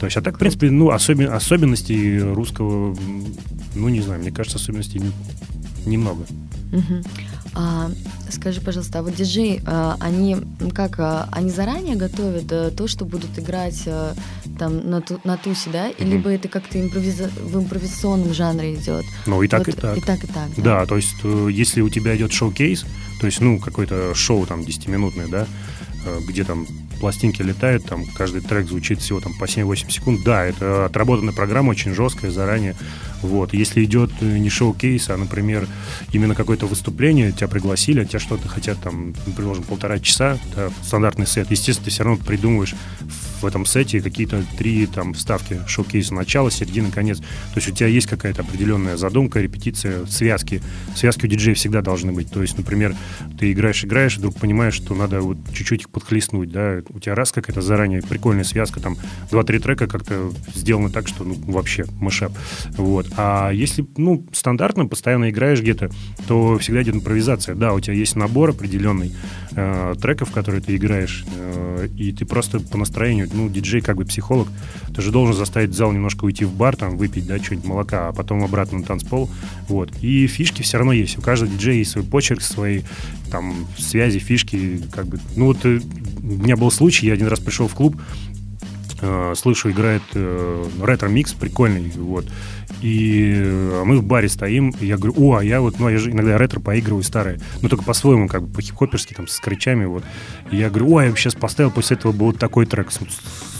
[0.00, 2.96] То есть, а так, в принципе, ну, особен, особенностей русского,
[3.74, 5.00] ну, не знаю, мне кажется, особенностей
[5.86, 6.24] немного.
[6.72, 7.02] Угу.
[7.54, 7.90] А,
[8.30, 10.38] скажи, пожалуйста, а вот диджей, а, они
[10.74, 14.14] как, а, они заранее готовят а, то, что будут играть а,
[14.58, 15.90] там на, ту, на тусе, да?
[15.90, 16.08] Угу.
[16.08, 19.04] Либо это как-то импровиза- в импровизационном жанре идет?
[19.26, 19.98] Ну и так, вот, и так.
[19.98, 20.48] И так, и так.
[20.56, 20.62] Да?
[20.62, 22.86] да, то есть э, если у тебя идет шоу-кейс,
[23.20, 25.46] то есть, ну, какое-то шоу там 10-минутное, да,
[26.06, 26.66] э, где там
[27.02, 30.20] пластинки летают, там каждый трек звучит всего там по 7-8 секунд.
[30.24, 32.76] Да, это отработанная программа, очень жесткая заранее.
[33.22, 33.52] Вот.
[33.54, 35.66] Если идет э, не шоу-кейс, а, например,
[36.12, 41.26] именно какое-то выступление, тебя пригласили, а тебя что-то хотят там, предложим, полтора часа, да, стандартный
[41.26, 42.76] сет, естественно, ты все равно придумываешь
[43.42, 47.18] в этом сете какие-то три там вставки шоу-кейса, начало, середина, конец.
[47.18, 50.62] То есть у тебя есть какая-то определенная задумка, репетиция, связки.
[50.94, 52.30] Связки у диджея всегда должны быть.
[52.30, 52.94] То есть, например,
[53.38, 57.32] ты играешь, играешь, вдруг понимаешь, что надо вот чуть-чуть их подхлестнуть, да, у тебя раз
[57.32, 58.96] какая-то заранее прикольная связка, там
[59.30, 62.32] два-три трека как-то сделаны так, что ну вообще мышап.
[62.72, 63.08] Вот.
[63.16, 65.90] А если, ну, стандартно, постоянно играешь где-то,
[66.26, 67.54] то всегда идет импровизация.
[67.54, 69.12] Да, у тебя есть набор определенный
[69.54, 74.04] э, треков, которые ты играешь, э, и ты просто по настроению, ну, диджей как бы
[74.04, 74.48] психолог,
[74.94, 78.12] ты же должен заставить зал немножко уйти в бар, там, выпить, да, что-нибудь молока, а
[78.12, 79.30] потом обратно на танцпол.
[79.68, 79.90] Вот.
[80.02, 81.18] И фишки все равно есть.
[81.18, 82.82] У каждого диджея есть свой почерк, свои
[83.30, 85.18] там связи, фишки, как бы.
[85.36, 85.80] Ну, вот э,
[86.22, 87.96] у меня был случай, я один раз пришел в клуб,
[89.00, 92.26] э, слышу, играет э, ретро-микс прикольный, вот.
[92.82, 93.32] И
[93.82, 96.10] а мы в баре стоим, и я говорю, о, а я вот, ну, я же
[96.10, 100.04] иногда ретро поигрываю старые, но только по-своему, как бы по-хип-хоперски, там, с кричами, вот.
[100.50, 102.88] И я говорю, ой, я сейчас поставил после этого был вот такой трек.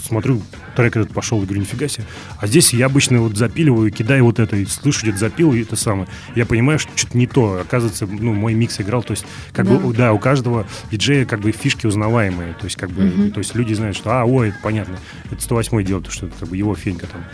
[0.02, 0.42] Смотрю,
[0.76, 2.04] трек этот пошел, и говорю, нифига себе.
[2.38, 5.76] А здесь я обычно вот запиливаю, кидаю вот это, и слышу, где-то запил, и это
[5.76, 6.08] самое.
[6.34, 7.60] Я понимаю, что что-то не то.
[7.60, 9.76] Оказывается, ну, мой микс играл, то есть, как да.
[9.76, 12.54] бы, да, у каждого диджея как бы фишки узнаваемые.
[12.54, 13.30] То есть, как бы, угу.
[13.30, 14.98] то есть люди знают, что, а, ой, это понятно,
[15.30, 17.24] это 108 делает, что это как бы его фенька там.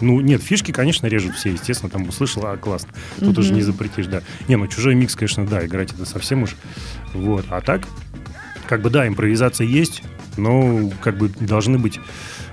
[0.00, 2.90] Ну, нет, фишки, конечно, режут все, естественно, там услышал, а, классно.
[3.18, 3.40] Тут mm-hmm.
[3.40, 4.22] уже не запретишь, да.
[4.48, 6.56] Не, ну, чужой микс, конечно, да, играть это совсем уж.
[7.12, 7.82] Вот, а так,
[8.68, 10.02] как бы, да, импровизация есть,
[10.36, 12.00] но, как бы, должны быть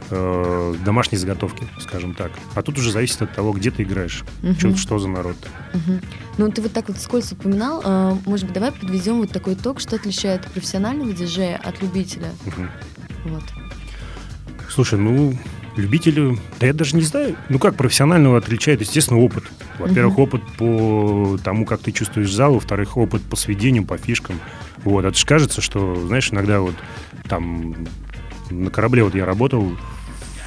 [0.10, 2.32] э, домашние заготовки, скажем так.
[2.56, 4.54] А тут уже зависит от того, где ты играешь, угу.
[4.54, 5.38] что, что за народ.
[5.74, 6.00] Угу.
[6.38, 7.82] Ну, ты вот так вот скользко упоминал.
[7.84, 12.32] Э, может быть, давай подведем вот такой итог, что отличает профессионального диджея от любителя?
[12.46, 13.32] Угу.
[13.32, 13.44] Вот.
[14.70, 15.38] Слушай, ну,
[15.78, 19.46] любителю, да я даже не знаю, ну как профессионального отличает, естественно, опыт.
[19.80, 20.24] Во-первых, uh-huh.
[20.24, 24.40] опыт по тому, как ты чувствуешь зал, во-вторых, опыт по сведению, по фишкам.
[24.84, 26.76] Вот, это же кажется, что, знаешь, иногда вот
[27.28, 27.76] там
[28.50, 29.78] на корабле вот я работал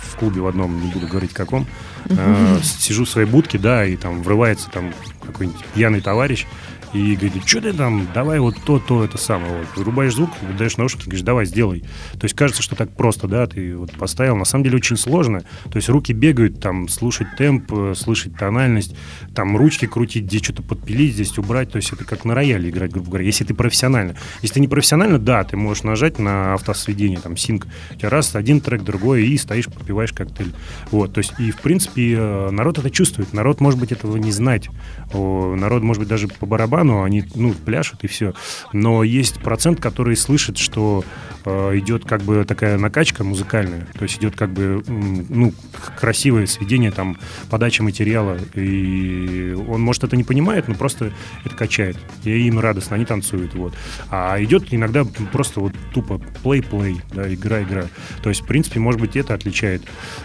[0.02, 1.66] в клубе в одном, не буду говорить каком,
[2.06, 2.58] uh-huh.
[2.58, 4.92] э, сижу в своей будке, да, и там врывается там
[5.24, 6.46] какой-нибудь пьяный товарищ,
[6.92, 9.58] и говорит, что ты там, давай вот то, то, это самое.
[9.58, 9.66] Вот.
[9.76, 11.80] Вырубаешь звук, даешь наушники, говоришь, давай, сделай.
[12.12, 14.36] То есть кажется, что так просто, да, ты вот поставил.
[14.36, 15.42] На самом деле очень сложно.
[15.70, 18.96] То есть руки бегают, там, слушать темп, э, слышать тональность,
[19.34, 21.70] там, ручки крутить, где что-то подпилить, здесь убрать.
[21.70, 24.16] То есть это как на рояле играть, грубо говоря, если ты профессионально.
[24.42, 27.66] Если ты не профессионально, да, ты можешь нажать на автосведение, там, синк.
[27.92, 30.52] У тебя раз, один трек, другой, и стоишь, попиваешь коктейль.
[30.90, 33.32] Вот, то есть, и, в принципе, э, народ это чувствует.
[33.32, 34.68] Народ, может быть, этого не знать.
[35.12, 38.34] Народ, может быть, даже по барабану барабану, они, ну, пляшут и все.
[38.72, 41.04] Но есть процент, который слышит, что
[41.44, 45.52] э, идет как бы такая накачка музыкальная, то есть идет как бы, ну,
[45.98, 47.16] красивое сведение, там,
[47.48, 51.12] подача материала, и он, может, это не понимает, но просто
[51.44, 51.96] это качает.
[52.24, 53.74] И им радостно, они танцуют, вот.
[54.10, 57.84] А идет иногда просто вот тупо плей-плей, да, игра-игра.
[58.22, 59.82] То есть, в принципе, может быть, это отличает.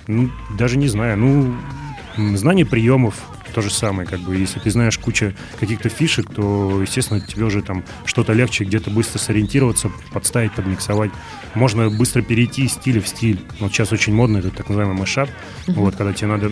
[0.07, 1.55] Ну, даже не знаю, ну,
[2.37, 3.15] знание приемов,
[3.55, 7.61] то же самое, как бы, если ты знаешь кучу каких-то фишек, то, естественно, тебе уже
[7.61, 11.11] там что-то легче где-то быстро сориентироваться, подставить, подмиксовать.
[11.53, 13.39] Можно быстро перейти из стиля в стиль.
[13.61, 15.73] Вот сейчас очень модно это так называемый мешап, mm-hmm.
[15.73, 16.51] вот, когда тебе надо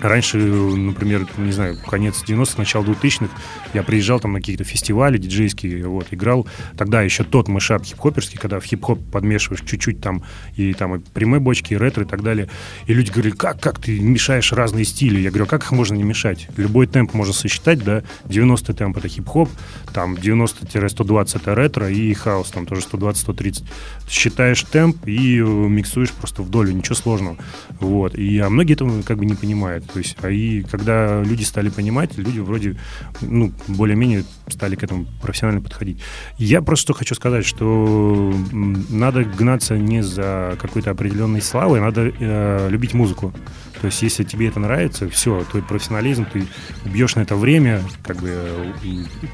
[0.00, 3.30] Раньше, например, не знаю, конец 90-х, начало 2000-х,
[3.74, 6.46] я приезжал там на какие-то фестивали диджейские, вот, играл.
[6.76, 10.24] Тогда еще тот мышап хип-хоперский, когда в хип-хоп подмешиваешь чуть-чуть там
[10.56, 12.48] и там и прямые бочки, и ретро и так далее.
[12.86, 15.20] И люди говорили, как, как ты мешаешь разные стили?
[15.20, 16.48] Я говорю, «А как их можно не мешать?
[16.56, 19.48] Любой темп можно сосчитать, да, 90 темп это хип-хоп,
[19.92, 23.64] там 90-120 это ретро и хаос, там тоже 120-130.
[24.08, 27.36] Считаешь темп и миксуешь просто вдоль, ничего сложного.
[27.80, 28.14] Вот.
[28.14, 29.83] И, а многие этого как бы не понимают.
[29.92, 32.76] То есть, а и когда люди стали понимать, люди вроде,
[33.20, 36.00] ну, более-менее стали к этому профессионально подходить.
[36.38, 42.94] Я просто хочу сказать, что надо гнаться не за какой-то определенной славой, надо э, любить
[42.94, 43.32] музыку.
[43.80, 46.46] То есть, если тебе это нравится, все, твой профессионализм, ты
[46.86, 48.74] убьешь на это время, как бы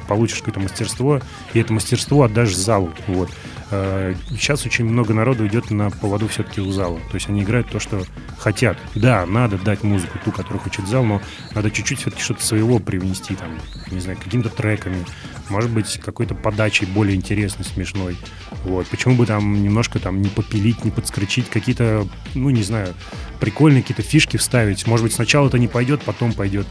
[0.08, 1.20] получишь какое-то мастерство,
[1.54, 2.92] и это мастерство отдашь залу.
[3.06, 3.30] Вот.
[3.70, 6.98] Сейчас э, очень много народу идет на поводу все-таки у зала.
[7.10, 8.02] То есть они играют то, что
[8.38, 8.76] хотят.
[8.94, 11.22] Да, надо дать музыку, ту, которую хочет зал, но
[11.54, 13.58] надо чуть-чуть все-таки что-то своего привнести, там,
[13.90, 15.04] не знаю, какими-то треками,
[15.48, 18.16] может быть, какой-то подачей более интересной, смешной.
[18.64, 18.88] Вот.
[18.88, 22.94] Почему бы там немножко там не попилить, не подскричить, какие-то, ну, не знаю,
[23.38, 24.86] прикольные какие-то фишки вставить.
[24.86, 26.66] Может быть, сначала это не пойдет, потом пойдет.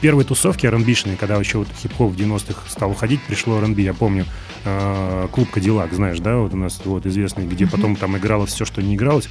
[0.00, 4.26] Первые тусовки R&B-шные, когда еще вот хип-хоп в 90-х стал уходить, пришло R&B, я помню,
[4.64, 8.64] э, клуб Кадиллак, знаешь, да, вот у нас вот известный, где потом там игралось все,
[8.64, 9.28] что не игралось.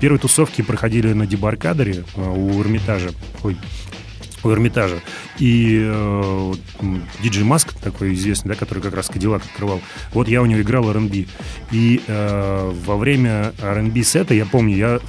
[0.00, 3.10] Первые тусовки проходили на Дебаркадере э, у Эрмитажа.
[3.42, 3.56] Ой,
[4.42, 5.00] у Эрмитажа.
[5.38, 6.52] И э,
[7.22, 9.80] диджей Маск, такой известный, да, который как раз Кадиллак открывал,
[10.12, 11.26] вот я у него играл R&B.
[11.72, 15.00] И э, во время R&B сета, я помню, я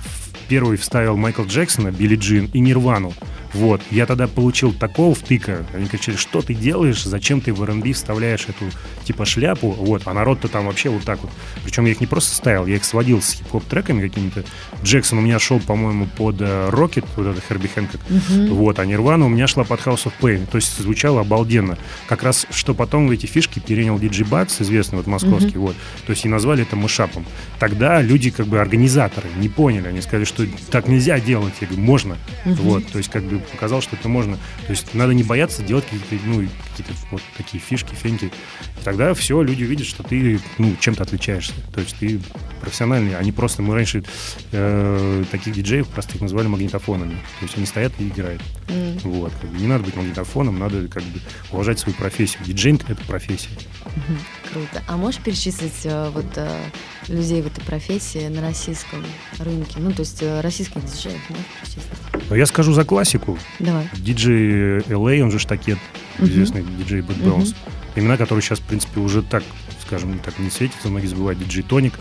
[0.48, 3.14] первый вставил Майкл Джексона, Билли Джин и Нирвану.
[3.54, 3.82] Вот.
[3.92, 5.66] Я тогда получил такого втыка.
[5.74, 8.66] Они кричали, что ты делаешь, зачем ты в R&B вставляешь эту,
[9.04, 9.72] типа, шляпу?
[9.72, 10.04] Вот.
[10.06, 11.32] А народ-то там вообще вот так вот.
[11.64, 14.44] Причем я их не просто ставил, я их сводил с хип-хоп треками какими-то.
[14.84, 18.02] Джексон у меня шел, по-моему, под Рокет, э, вот это Херби Хэнкок.
[18.10, 18.54] Uh-huh.
[18.54, 18.80] Вот.
[18.80, 20.46] А Нирвана у меня шла под House of Pain.
[20.50, 21.78] То есть звучало обалденно.
[22.08, 25.60] Как раз, что потом в эти фишки перенял Диджи Бакс, известный вот московский, uh-huh.
[25.60, 25.76] вот.
[26.06, 27.26] То есть и назвали это мышапом.
[27.60, 29.88] Тогда люди, как бы, организаторы не поняли.
[29.88, 31.54] Они сказали, что так нельзя делать.
[31.62, 32.18] Я говорю, можно.
[32.46, 32.56] Uh-huh.
[32.56, 32.88] Вот.
[32.88, 34.36] То есть, как бы, показал, что это можно.
[34.66, 38.26] То есть надо не бояться делать какие-то, ну, какие-то вот такие фишки, феньки.
[38.26, 41.54] И тогда все, люди видят, что ты, ну, чем-то отличаешься.
[41.74, 42.20] То есть ты
[42.62, 43.62] профессиональный, а не просто...
[43.62, 44.04] Мы раньше
[44.52, 47.16] э, таких диджеев простых называли магнитофонами.
[47.40, 48.42] То есть они стоят и играют.
[48.68, 49.00] Mm.
[49.04, 49.34] Вот.
[49.42, 51.20] Как бы не надо быть магнитофоном, надо как бы
[51.52, 52.44] уважать свою профессию.
[52.46, 53.50] Диджейнг— это профессия.
[53.86, 54.18] Mm-hmm.
[54.52, 54.84] Круто.
[54.88, 56.60] А можешь перечислить э, вот э,
[57.08, 59.04] людей в этой профессии на российском
[59.40, 59.76] рынке?
[59.78, 62.30] Ну, то есть э, российских диджеев можешь перечислить?
[62.30, 63.38] Но я скажу за классику.
[63.60, 63.90] Давай.
[63.94, 65.80] Диджей LA, он же штакет,
[66.20, 66.78] известный uh-huh.
[66.78, 67.54] диджей Bad Bounce.
[67.54, 67.56] Uh-huh.
[67.96, 69.44] Имена, которые сейчас, в принципе, уже так,
[69.86, 71.40] скажем, так не светятся, многие забывают.
[71.40, 71.94] Диджей Тоник,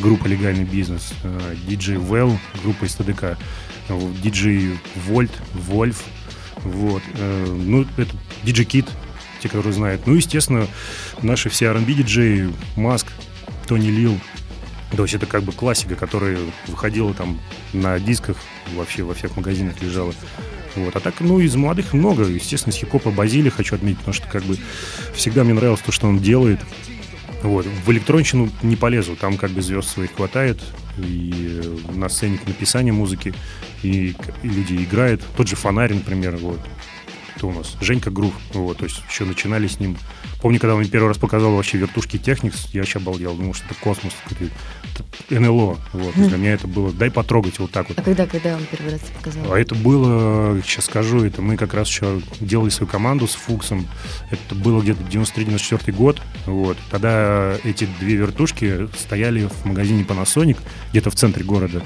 [0.00, 1.12] группа «Легальный бизнес»,
[1.68, 3.38] диджей Well, группа из ТДК,
[4.22, 6.04] диджей Вольт, Вольф,
[6.64, 7.02] вот.
[7.18, 8.10] Ну, это
[8.44, 8.86] диджей Кит,
[9.46, 10.06] те, которые знают.
[10.06, 10.66] Ну, естественно,
[11.22, 13.06] наши все R&B диджеи, Маск,
[13.66, 14.18] Тони Лил,
[14.96, 17.40] то есть это как бы классика, которая выходила там
[17.72, 18.36] на дисках,
[18.74, 20.14] вообще во всех магазинах лежала.
[20.76, 20.94] Вот.
[20.94, 22.24] А так, ну, из молодых много.
[22.24, 24.58] Естественно, с хип-хопа Базили хочу отметить, потому что как бы
[25.14, 26.60] всегда мне нравилось то, что он делает.
[27.42, 27.66] Вот.
[27.66, 30.60] В электронщину не полезу, там как бы звезд своих хватает,
[30.98, 31.62] и
[31.94, 33.34] на сцене написание музыки,
[33.82, 35.22] и, и люди играют.
[35.36, 36.60] Тот же Фонарь, например, вот.
[37.36, 37.76] Кто у нас?
[37.80, 39.96] Женька Грув, вот, то есть еще начинали с ним
[40.46, 43.64] Помню, когда он мне первый раз показал вообще вертушки Техникс, я вообще обалдел, думал, что
[43.66, 45.78] это космос, это НЛО.
[45.92, 46.14] Вот.
[46.14, 47.98] Для меня это было, дай потрогать вот так вот.
[47.98, 49.52] А когда, когда он первый раз показал?
[49.52, 53.88] А это было, сейчас скажу, это мы как раз еще делали свою команду с Фуксом.
[54.30, 56.20] Это было где-то 93-94 год.
[56.44, 56.76] Вот.
[56.90, 60.58] Тогда эти две вертушки стояли в магазине Panasonic,
[60.90, 61.82] где-то в центре города.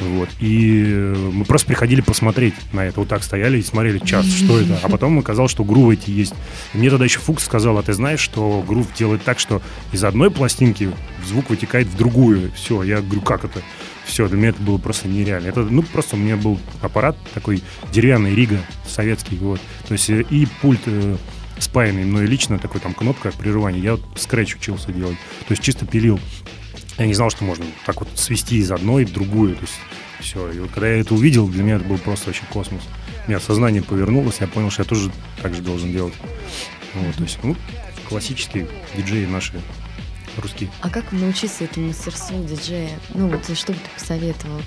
[0.00, 0.28] Вот.
[0.40, 3.00] И э, мы просто приходили посмотреть на это.
[3.00, 4.78] Вот так стояли и смотрели час, что это.
[4.82, 6.34] А потом оказалось, что грувы эти есть.
[6.74, 10.04] И мне тогда еще Фукс сказал, а ты знаешь, что грув делает так, что из
[10.04, 10.90] одной пластинки
[11.26, 12.52] звук вытекает в другую.
[12.54, 13.62] Все, я говорю, как это?
[14.04, 15.48] Все, для меня это было просто нереально.
[15.48, 19.60] Это, ну, просто у меня был аппарат такой деревянный, Рига, советский, вот.
[19.88, 21.16] То есть э, и пульт э,
[21.58, 23.80] спаянный мной лично, такой там кнопка прерывания.
[23.80, 25.16] Я вот скретч учился делать.
[25.48, 26.20] То есть чисто пилил.
[26.98, 29.54] Я не знал, что можно так вот свести из одной в другую.
[29.56, 29.74] То есть
[30.20, 30.50] все.
[30.50, 32.82] И вот когда я это увидел, для меня это был просто вообще космос.
[33.26, 35.10] У меня сознание повернулось, я понял, что я тоже
[35.42, 36.14] так же должен делать.
[36.94, 37.56] Вот, то есть, ну,
[38.08, 39.60] классические диджеи наши
[40.38, 40.70] русские.
[40.80, 42.90] А как научиться этому мастерству диджея?
[43.14, 44.60] Ну вот что бы ты посоветовал?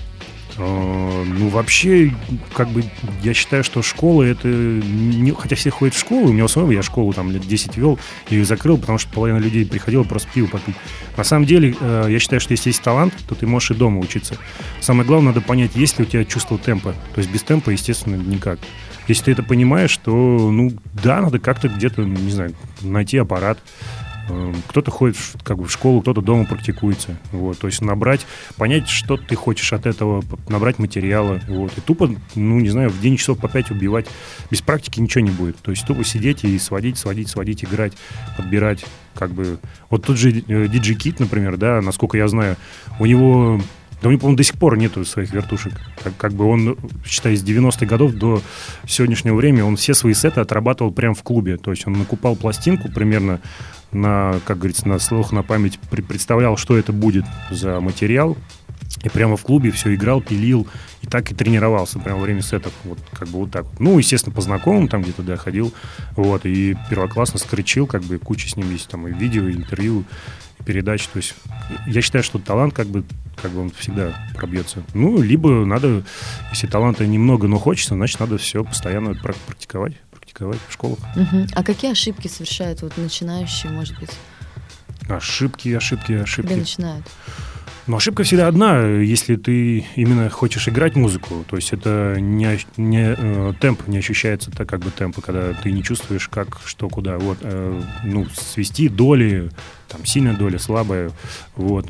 [0.60, 2.13] Э, Ну, вообще,
[2.54, 2.84] как бы,
[3.24, 4.48] я считаю, что школа это...
[4.48, 5.32] Не...
[5.32, 7.98] Хотя все ходят в школу, у меня самого я школу там лет 10 вел,
[8.30, 10.76] и закрыл, потому что половина людей приходила просто пиво попить.
[11.17, 14.00] На самом деле, э, я считаю, что если есть талант, то ты можешь и дома
[14.00, 14.36] учиться.
[14.82, 16.93] Самое главное, надо понять, есть ли у тебя чувство темпа.
[17.13, 18.60] То есть без темпа, естественно, никак.
[19.08, 23.60] Если ты это понимаешь, то, ну, да, надо как-то где-то, не знаю, найти аппарат,
[24.68, 27.18] кто-то ходит как бы в школу, кто-то дома практикуется.
[27.32, 28.26] Вот, то есть набрать,
[28.58, 31.41] понять, что ты хочешь от этого, набрать материала.
[31.47, 34.08] Вот, и тупо, ну, не знаю, в день часов по пять убивать.
[34.49, 35.58] Без практики ничего не будет.
[35.58, 37.93] То есть тупо сидеть и сводить, сводить, сводить, играть,
[38.38, 38.86] подбирать.
[39.16, 39.60] Как бы...
[39.89, 42.56] Вот тот же э, DJ Kit, например, да, насколько я знаю,
[42.99, 43.60] у него
[44.01, 45.74] да у него, по-моему, до сих пор нету своих вертушек.
[46.01, 48.41] Как, как бы он, считай, с 90-х годов до
[48.88, 51.58] сегодняшнего времени он все свои сеты отрабатывал прямо в клубе.
[51.58, 53.41] То есть он накупал пластинку примерно
[53.92, 58.38] на, как говорится, на слух, на память, представлял, что это будет за материал,
[59.04, 60.68] и прямо в клубе все играл, пилил,
[61.02, 62.74] и так и тренировался прямо во время сетов.
[62.84, 63.66] Вот как бы вот так.
[63.80, 65.74] Ну, естественно, по знакомым там где-то, да, ходил.
[66.16, 70.06] Вот, и первоклассно скричил, как бы куча с ним есть там и видео, и интервью,
[70.60, 71.08] и передач.
[71.08, 71.36] То есть
[71.88, 73.04] я считаю, что талант как бы
[73.42, 74.84] как бы он всегда пробьется.
[74.94, 76.04] Ну, либо надо,
[76.52, 79.94] если таланта немного, но хочется, значит, надо все постоянно прак- практиковать,
[80.30, 80.99] практиковать в школах.
[81.15, 81.47] Мгм.
[81.53, 84.11] А какие ошибки совершают вот начинающие, может быть,
[85.07, 86.47] Ошибки, ошибки, ошибки.
[86.49, 87.05] когда начинают?
[87.88, 91.43] Но ошибка всегда одна, если ты именно хочешь играть музыку.
[91.49, 95.71] То есть это не, не, э, темп не ощущается так как бы темпа, когда ты
[95.71, 97.17] не чувствуешь, как, что, куда.
[97.17, 99.49] Вот, э, ну, свести доли,
[99.88, 101.09] там, сильная доля, слабая,
[101.55, 101.88] вот,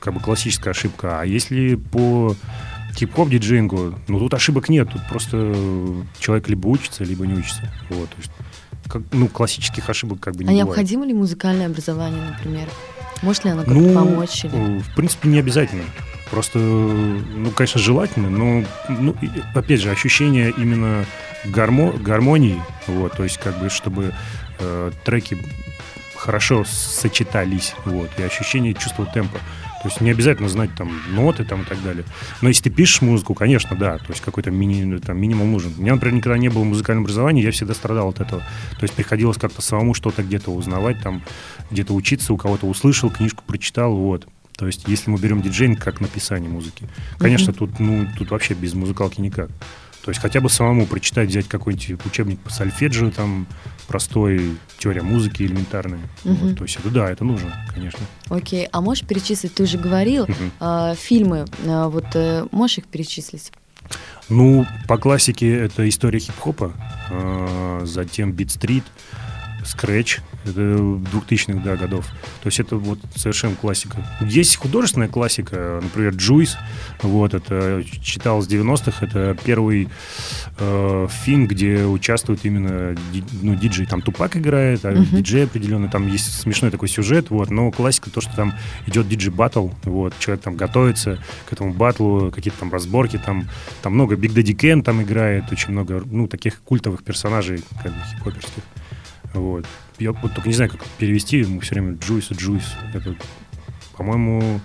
[0.00, 1.20] как бы классическая ошибка.
[1.20, 2.34] А если по
[2.94, 5.54] хип-хоп диджеингу, ну, тут ошибок нет, тут просто
[6.18, 7.72] человек либо учится, либо не учится.
[7.88, 8.30] Вот, то есть,
[8.88, 10.66] как, ну, классических ошибок как бы не а бывает.
[10.66, 12.68] необходимо ли музыкальное образование, например?
[13.22, 14.44] Может ли оно как-то помочь?
[14.44, 14.78] Или...
[14.78, 15.84] э, в принципе, не обязательно.
[16.30, 19.14] Просто, ну, конечно, желательно, но, ну,
[19.54, 21.04] опять же, ощущение именно
[21.44, 24.14] гармо- гармонии, вот, то есть, как бы, чтобы
[24.58, 25.36] э, треки
[26.16, 29.38] хорошо сочетались, вот, и ощущение чувства темпа.
[29.82, 32.04] То есть не обязательно знать там ноты там и так далее.
[32.40, 35.74] Но если ты пишешь музыку, конечно, да, то есть какой-то мини, там, минимум нужен.
[35.76, 38.42] У меня, например, никогда не было музыкального образования, я всегда страдал от этого.
[38.78, 41.22] То есть приходилось как-то самому что-то где-то узнавать, там,
[41.70, 44.28] где-то учиться, у кого-то услышал, книжку прочитал, вот.
[44.56, 48.74] То есть если мы берем диджейнг как написание музыки, конечно, тут, ну, тут вообще без
[48.74, 49.48] музыкалки никак.
[50.04, 53.46] То есть хотя бы самому прочитать, взять какой-нибудь учебник по сольфеджио, там,
[53.86, 56.00] простой, теория музыки элементарная.
[56.24, 56.36] Мгм.
[56.36, 58.00] Вот, то есть это да, это нужно, конечно.
[58.28, 60.52] Окей, а можешь перечислить, ты уже говорил, Мгм.
[60.60, 63.52] а, фильмы, а, вот э, можешь их перечислить?
[64.28, 66.72] Ну, по классике это история хип-хопа,
[67.10, 68.84] а, затем Beat Street,
[69.62, 72.06] Scratch, это 2000-х да, годов.
[72.42, 74.04] То есть это вот совершенно классика.
[74.20, 76.56] Есть художественная классика, например, Juice,
[77.02, 79.88] вот, это читал с 90-х, это первый
[80.58, 82.96] э, фильм, где участвует именно
[83.40, 85.16] ну, диджей, там Тупак играет, а Мгм.
[85.16, 88.54] диджей определенный, там есть смешной такой сюжет, вот, но классика то, что там
[88.86, 93.48] идет диджей батл, вот, человек там готовится к этому батлу, какие-то там разборки, там,
[93.82, 97.98] там много Big Daddy Ken там играет, очень много, ну, таких культовых персонажей, как бы,
[98.10, 98.62] хип-хоперских.
[99.34, 99.66] Вот.
[99.98, 102.74] Я вот только не знаю, как перевести, ему все время Джуйс и Джуйс.
[102.94, 103.14] Это,
[103.96, 104.60] по-моему,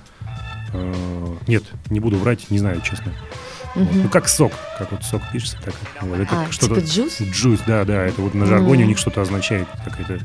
[0.74, 3.14] э, нет, не буду врать, не знаю, честно.
[3.76, 3.84] Вот.
[3.90, 4.04] Мгм.
[4.04, 6.20] Ну, как сок, как вот сок пишется, так вот.
[6.20, 6.82] Это А, что-то...
[6.82, 7.22] типа джуз?
[7.22, 8.90] Джуйс, да, да, это вот на жаргоне у М.
[8.90, 10.20] них что-то означает, какая-то,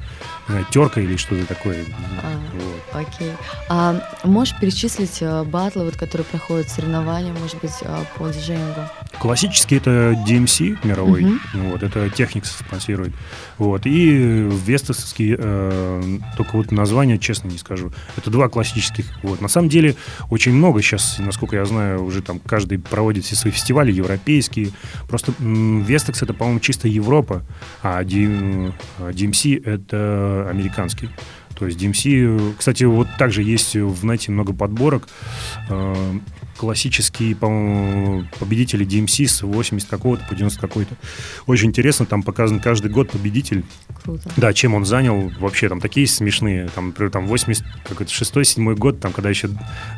[0.70, 1.84] терка или что-то такое.
[2.22, 2.32] А.
[2.54, 3.06] Вот.
[3.06, 3.32] Окей.
[3.68, 8.80] А можешь перечислить э, батлы, вот, которые проходят соревнования, может быть, э, по диджеингу?
[9.18, 11.40] Классический это DMC мировой, Мгм.
[11.54, 13.12] ну вот, это Техникс спонсирует.
[13.58, 17.92] Вот, и Вестовский, э, только вот название, честно не скажу.
[18.16, 19.06] Это два классических.
[19.22, 19.40] Вот.
[19.40, 19.94] На самом деле
[20.30, 24.70] очень много сейчас, насколько я знаю, уже там каждый проводит все свои фестивали европейские.
[25.08, 27.42] Просто Вестекс это, по-моему, чисто Европа,
[27.82, 31.08] а D- а DMC это американский.
[31.58, 35.08] То есть DMC, кстати, вот также есть в нете много подборок.
[35.68, 36.18] Э,
[36.56, 40.94] Классические, по-моему, победители DMC с 80 какого-то по 90 какой-то.
[41.46, 43.64] Очень интересно, там показан каждый год победитель.
[44.04, 44.30] Круто.
[44.36, 45.32] Да, чем он занял.
[45.40, 46.68] Вообще, там такие смешные.
[46.68, 49.48] Там, например, там 80, какой-то 6-7 год, там, когда еще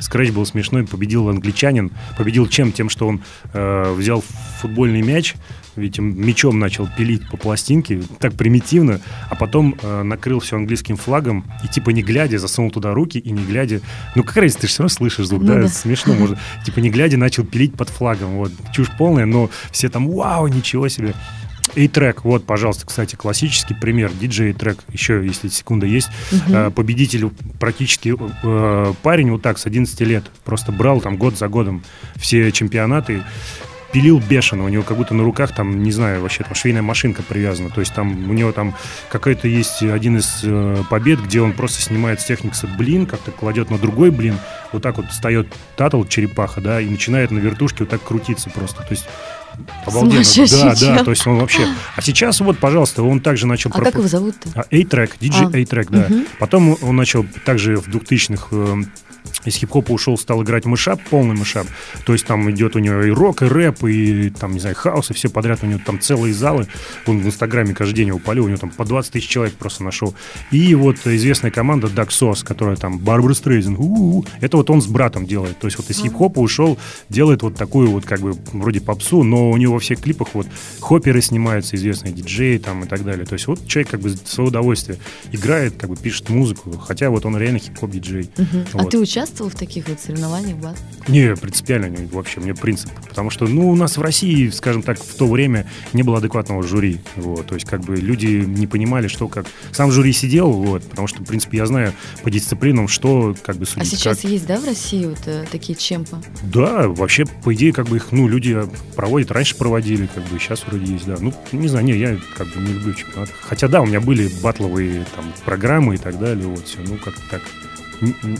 [0.00, 1.90] скретч был смешной, победил англичанин.
[2.16, 2.72] Победил чем?
[2.72, 3.22] Тем, что он
[3.52, 4.24] э, взял
[4.60, 5.34] футбольный мяч,
[5.76, 9.00] видите, мячом начал пилить по пластинке, так примитивно,
[9.30, 13.30] а потом э, накрыл все английским флагом и типа не глядя засунул туда руки и
[13.30, 13.80] не глядя,
[14.14, 15.62] ну как разница, ты же все равно слышишь звук, Ну да?
[15.62, 15.68] да.
[15.68, 20.08] смешно может, типа не глядя начал пилить под флагом, вот, чушь полная, но все там,
[20.08, 21.14] вау, ничего себе,
[21.76, 24.10] A-трек, вот, пожалуйста, кстати, классический пример.
[24.10, 26.08] DJ трек, еще, если секунда есть.
[26.30, 26.72] Угу.
[26.72, 31.82] Победитель практически э, парень вот так с 11 лет просто брал там год за годом
[32.16, 33.22] все чемпионаты
[33.94, 37.22] пилил бешено, у него как будто на руках там, не знаю, вообще там швейная машинка
[37.22, 38.74] привязана, то есть там у него там
[39.08, 43.70] какой-то есть один из э, побед, где он просто снимает с техникса блин, как-то кладет
[43.70, 44.36] на другой блин,
[44.72, 48.82] вот так вот встает татл, черепаха, да, и начинает на вертушке вот так крутиться просто,
[48.82, 49.06] то есть
[49.86, 50.24] Обалденно.
[50.50, 51.64] Да, да, то есть он вообще...
[51.94, 53.70] А сейчас вот, пожалуйста, он также начал...
[53.70, 53.84] А проп...
[53.84, 54.48] как его зовут-то?
[54.56, 55.56] А, A-Track, DJ а.
[55.56, 56.06] A-Track, да.
[56.12, 56.24] Угу.
[56.40, 58.88] Потом он начал также в 2000-х
[59.44, 61.66] из хип-хопа ушел, стал играть мышап, полный мышап.
[62.06, 65.10] То есть там идет у него и рок, и рэп, и там, не знаю, хаос,
[65.10, 65.60] и все подряд.
[65.62, 66.66] У него там целые залы.
[67.06, 69.84] Он в Инстаграме каждый день его полил, у него там по 20 тысяч человек просто
[69.84, 70.14] нашел.
[70.50, 73.76] И вот известная команда Sauce, которая там Барбара Стрейзен,
[74.40, 75.58] это вот он с братом делает.
[75.58, 79.50] То есть вот из хип-хопа ушел, делает вот такую вот как бы вроде попсу, но
[79.50, 80.46] у него во всех клипах вот
[80.80, 83.26] хопперы снимаются, известные диджеи там и так далее.
[83.26, 84.98] То есть вот человек как бы свое удовольствие
[85.32, 88.30] играет, как бы пишет музыку, хотя вот он реально хип-хоп диджей.
[88.36, 88.66] Uh-huh.
[88.72, 88.86] Вот.
[88.86, 90.76] А ты участвовал в таких вот соревнованиях, Влад?
[91.06, 92.90] Не, принципиально не, вообще, мне принцип.
[93.08, 96.64] Потому что, ну, у нас в России, скажем так, в то время не было адекватного
[96.64, 96.98] жюри.
[97.14, 99.46] Вот, то есть, как бы люди не понимали, что как...
[99.70, 101.92] Сам жюри сидел, вот, потому что, в принципе, я знаю
[102.24, 103.92] по дисциплинам, что как бы судить.
[103.92, 104.30] А сейчас как...
[104.30, 106.16] есть, да, в России вот э, такие чемпы?
[106.42, 108.58] Да, вообще, по идее, как бы их, ну, люди
[108.96, 111.16] проводят, раньше проводили, как бы сейчас вроде есть, да.
[111.20, 113.30] Ну, не знаю, не, я как бы не люблю чемпионат.
[113.42, 117.22] Хотя, да, у меня были батловые там программы и так далее, вот, все, ну, как-то
[117.30, 117.42] так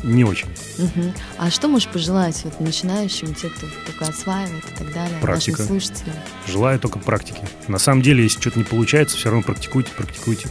[0.03, 0.49] не очень.
[0.79, 1.15] Угу.
[1.39, 5.63] А что можешь пожелать вот начинающим, те, кто только осваивает и так далее, Практика.
[5.63, 6.17] нашим слушателям?
[6.47, 7.41] Желаю только практики.
[7.69, 10.49] На самом деле, если что-то не получается, все равно практикуйте, практикуйте.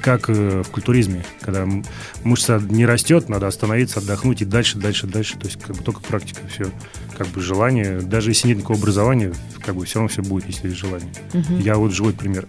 [0.00, 1.66] Как э, в культуризме, когда
[2.24, 5.38] мышца не растет, надо остановиться, отдохнуть и дальше, дальше, дальше.
[5.38, 6.70] То есть как бы только практика, все.
[7.16, 9.32] Как бы желание, даже если нет никакого образования,
[9.64, 11.12] как бы все равно все будет, если есть желание.
[11.34, 11.58] Угу.
[11.58, 12.46] Я вот живой пример.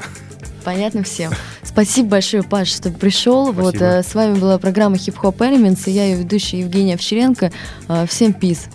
[0.64, 1.32] Понятно всем.
[1.64, 3.45] Спасибо большое, Паш, что пришел.
[3.45, 3.61] Спасибо.
[3.61, 7.51] Вот э, с вами была программа Hip Hop Elements, и я ее ведущая Евгения Овчаренко.
[7.88, 8.70] Э, всем пиз.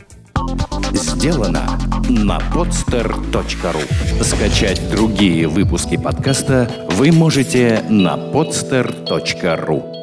[0.93, 1.79] Сделано
[2.09, 9.98] на podster.ru Скачать другие выпуски подкаста вы можете на podster.ru